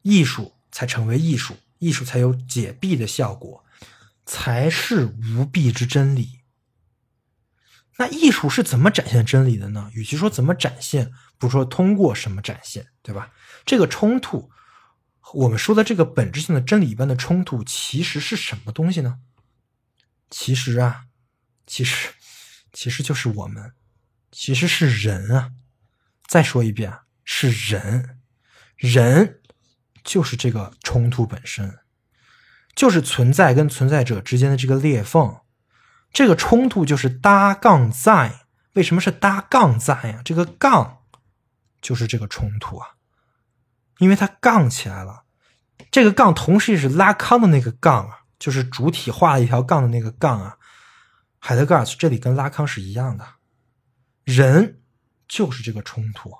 [0.00, 3.62] 艺术才成为艺术，艺术才有解蔽的效果，
[4.24, 6.40] 才是无蔽之真理。
[7.98, 9.90] 那艺术是怎么展现真理的呢？
[9.92, 13.32] 与其说怎么展现，不说通过什么展现，对吧？
[13.66, 14.50] 这个冲突，
[15.34, 19.18] 我们说的这个本质性的真理般的冲突，其实是什么东西呢？
[20.30, 21.06] 其实啊，
[21.66, 22.10] 其实，
[22.72, 23.72] 其实就是我们，
[24.30, 25.50] 其实是人啊。
[26.28, 28.20] 再说一遍，是人，
[28.76, 29.40] 人
[30.04, 31.80] 就是这个冲突本身，
[32.74, 35.40] 就是存在跟存在者之间的这个裂缝。
[36.12, 40.22] 这个冲突就是搭杠在，为什么是搭杠在呀？
[40.24, 41.01] 这个杠
[41.82, 42.88] 就是这个冲突啊，
[43.98, 45.24] 因为它杠起来了。
[45.90, 50.56] 这个杠同时也是拉康的那个杠啊，就是主体画了一条杠的那个杠啊。
[51.38, 53.26] 海德格尔这里跟拉康是一样的，
[54.24, 54.80] 人
[55.28, 56.32] 就是这个冲突，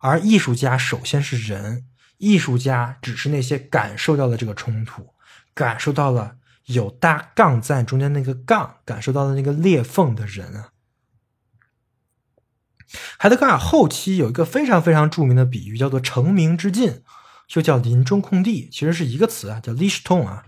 [0.00, 1.86] 而艺术家首先是人，
[2.18, 5.14] 艺术家只是那些感受到了这个冲突，
[5.54, 6.36] 感受到了。
[6.66, 10.70] 有搭杠在中间那个杠，感受到的那个裂缝的人啊。
[13.18, 17.02] 海德格尔后期有一个非常非常著名的比喻，叫做“成名之境”，
[17.48, 20.44] 就叫林中空地，其实是一个词啊，叫 Lichton 啊。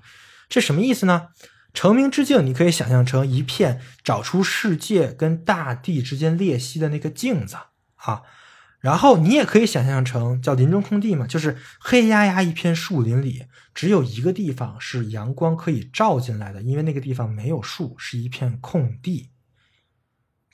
[0.49, 1.29] 这什么意思呢？
[1.73, 7.57] 成名之境，你可以想象成一片找出世界跟大地之间裂隙的那个镜子
[7.97, 8.23] 啊。
[8.79, 19.31] 然后你也可以想象成叫林中空地嘛，就是黑压压一片树林里，只有一个地方是阳光可以照进来的，因为那个地方没有树，是一片空地。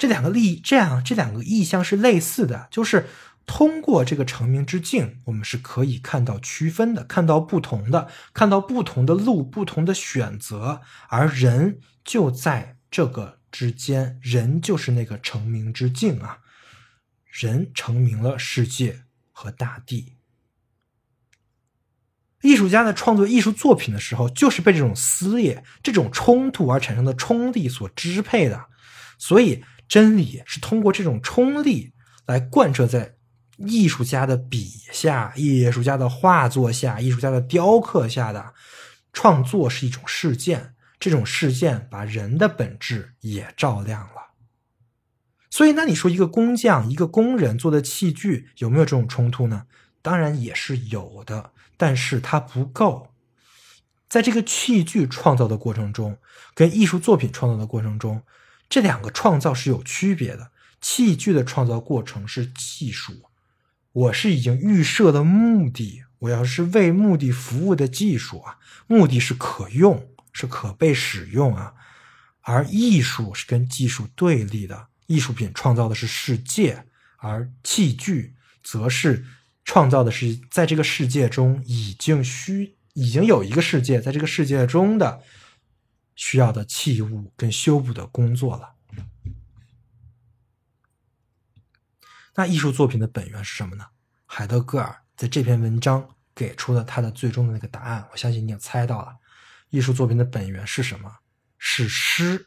[0.01, 3.07] 这两个例这样这两个意象是类似的，就是
[3.45, 16.39] 通过这个成名之境，我们是可以看到区分的，看到不同的，看到不同的路，不同的选择，而人就在这个之间，人就是那个成名之境啊。
[17.27, 19.03] 人成名了世界
[19.33, 20.15] 和大地。
[22.41, 28.65] 艺术家在创作艺术作品的时候，就是被这种撕裂、这种冲突而产生的冲力所支配的。
[29.19, 31.93] 所以，真理是通过这种冲力
[32.25, 33.17] 来贯彻在
[33.59, 38.55] 艺术家的笔下、艺术家的画作下、艺术家的雕刻下的
[39.13, 40.75] 创作是一种事件。
[41.01, 44.35] 这种事件把人的本质也照亮了。
[45.51, 49.67] 所以，那你说一个工匠、一个工人做的器具有没有这种冲突呢？
[50.03, 53.09] 当然也是有的，但是它不够。
[54.11, 56.19] 在这个器具创造的过程中，
[56.55, 58.23] 跟艺术作品创造的过程中，
[58.71, 60.53] 这两个创造是有区别的。
[60.81, 63.29] 器具的创造过程是技术，
[63.93, 68.57] 我是已经预设的目的，我要是为目的服务的技术啊，
[68.87, 71.75] 目的是可用，是可被使用啊，
[72.41, 74.87] 而艺术是跟技术对立的。
[75.07, 76.87] 艺术品创造的是世界，
[77.19, 79.27] 而器具则是
[79.65, 85.21] 创造的是在这个世界中已经需已经有一个世界，在这个世界中的
[86.23, 88.75] 需要的器物跟修补的工作了。
[92.35, 93.87] 那艺术作品的本源是什么呢？
[94.27, 99.17] 海德格尔在这篇文章给出了他的最终的那个答案，我相信你也猜到了。
[99.71, 101.21] 艺术作品的本源是什么？
[101.57, 102.47] 是诗，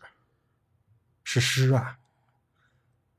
[1.23, 1.97] 是诗啊！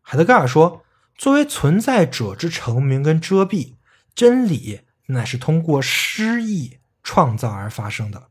[0.02, 0.84] 海德格尔说
[1.18, 3.74] ：“作为存在者之成名跟遮蔽，
[4.14, 8.30] 真理乃是通过诗意创造而发生的。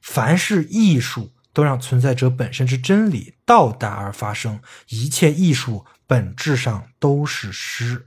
[0.00, 4.60] 凡是艺术，都让存在者本身之真理到达而发生。
[4.88, 8.04] 一切艺术本质上都是诗。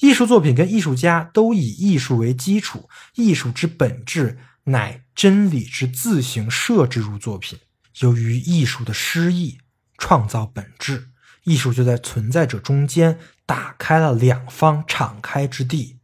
[0.00, 7.58] 艺术作品跟艺术家都以艺术为基础，艺术之本质乃真理之自行设置入作品。
[8.00, 9.60] 由于艺术的诗意
[9.96, 11.08] 创造本质。”
[11.46, 16.00] 艺术就在存在者中间打开了两方敞开之地，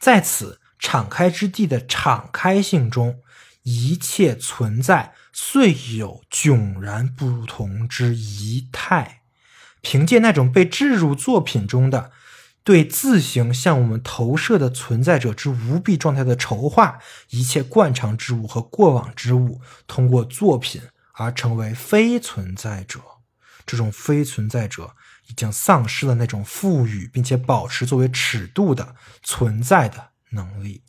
[0.00, 3.20] 在此敞开之地的敞开性中，
[3.62, 9.22] 一切存在遂有迥然不同之仪态。
[9.82, 12.10] 凭借那种被置入作品中的
[12.62, 16.98] 对自行向我们投射的存在者之无弊状态的筹划，
[17.28, 20.80] 一切惯常之物和过往之物通过作品
[21.12, 23.00] 而成为非存在者。
[23.66, 24.94] 这种非存在者
[25.28, 30.82] 已经丧失了那种赋予并且保持作为尺度的存在的能力。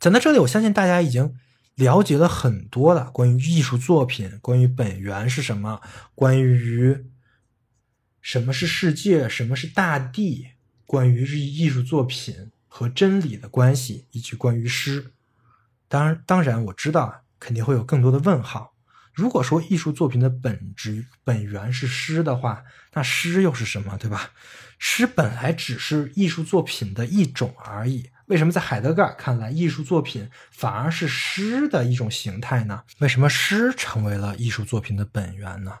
[0.00, 1.34] 讲到这里，我相信大家已经
[1.80, 5.80] 了解了很多了，关于艺术作品，关于本源是什么，
[6.14, 7.06] 关于
[8.20, 10.48] 什么是世界，什么是大地，
[10.84, 15.12] 关于艺术作品和真理的关系，以及关于诗。
[15.88, 18.74] 当然，当然，我知道肯定会有更多的问号。
[19.14, 22.62] 如果说艺术作品的本质本源是诗的话，
[22.92, 24.32] 那诗又是什么，对吧？
[24.78, 28.10] 诗本来只是艺术作品的一种而已。
[28.30, 32.84] 为什么在海德格尔看来，艺术作品反而是诗的一种形态呢？
[33.00, 35.78] 为什么诗成为了艺术作品的本源呢？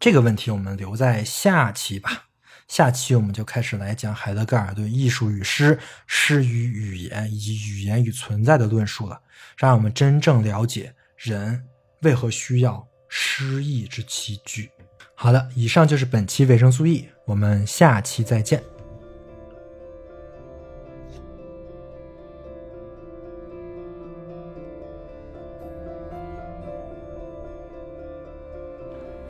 [0.00, 2.28] 这个问题我们留在下期吧。
[2.68, 9.20] 下期我们就开始来讲海德格尔对艺术与诗、诗与语言以及语言与存在的论述了，
[9.58, 10.94] 让我们真正了解。
[11.18, 11.62] 人
[12.00, 14.70] 为何需要诗意之器具？
[15.14, 18.75] 好的，以上就是本期维生素 E，我们下期再见。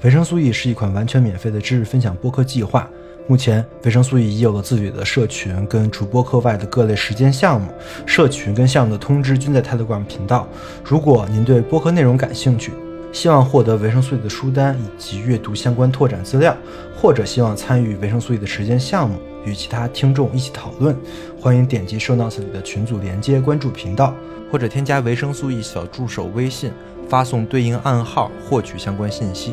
[0.07, 2.89] 维生素 E 是一款完全免费的知识分享播客计划。
[3.27, 7.73] 目前，维生素 E 已有了自己的社群，跟除播客外的各类实践项目。
[8.07, 10.47] 社群跟项目的通知均在 Telegram 频道。
[10.85, 12.71] 如果您对播客内容感兴趣，
[13.11, 16.57] 希望获得维生素 E 的书单以及阅读相关拓展资料，
[16.97, 20.97] 或者希望参与维生素 E 的实践项目，与其他听众一起讨论，
[21.41, 24.15] 欢迎点击 Show Notes 里的群组连接，关注频道，
[24.53, 26.71] 或者添加维生素 E 小助手微信，
[27.09, 29.53] 发送对应暗号获取相关信息。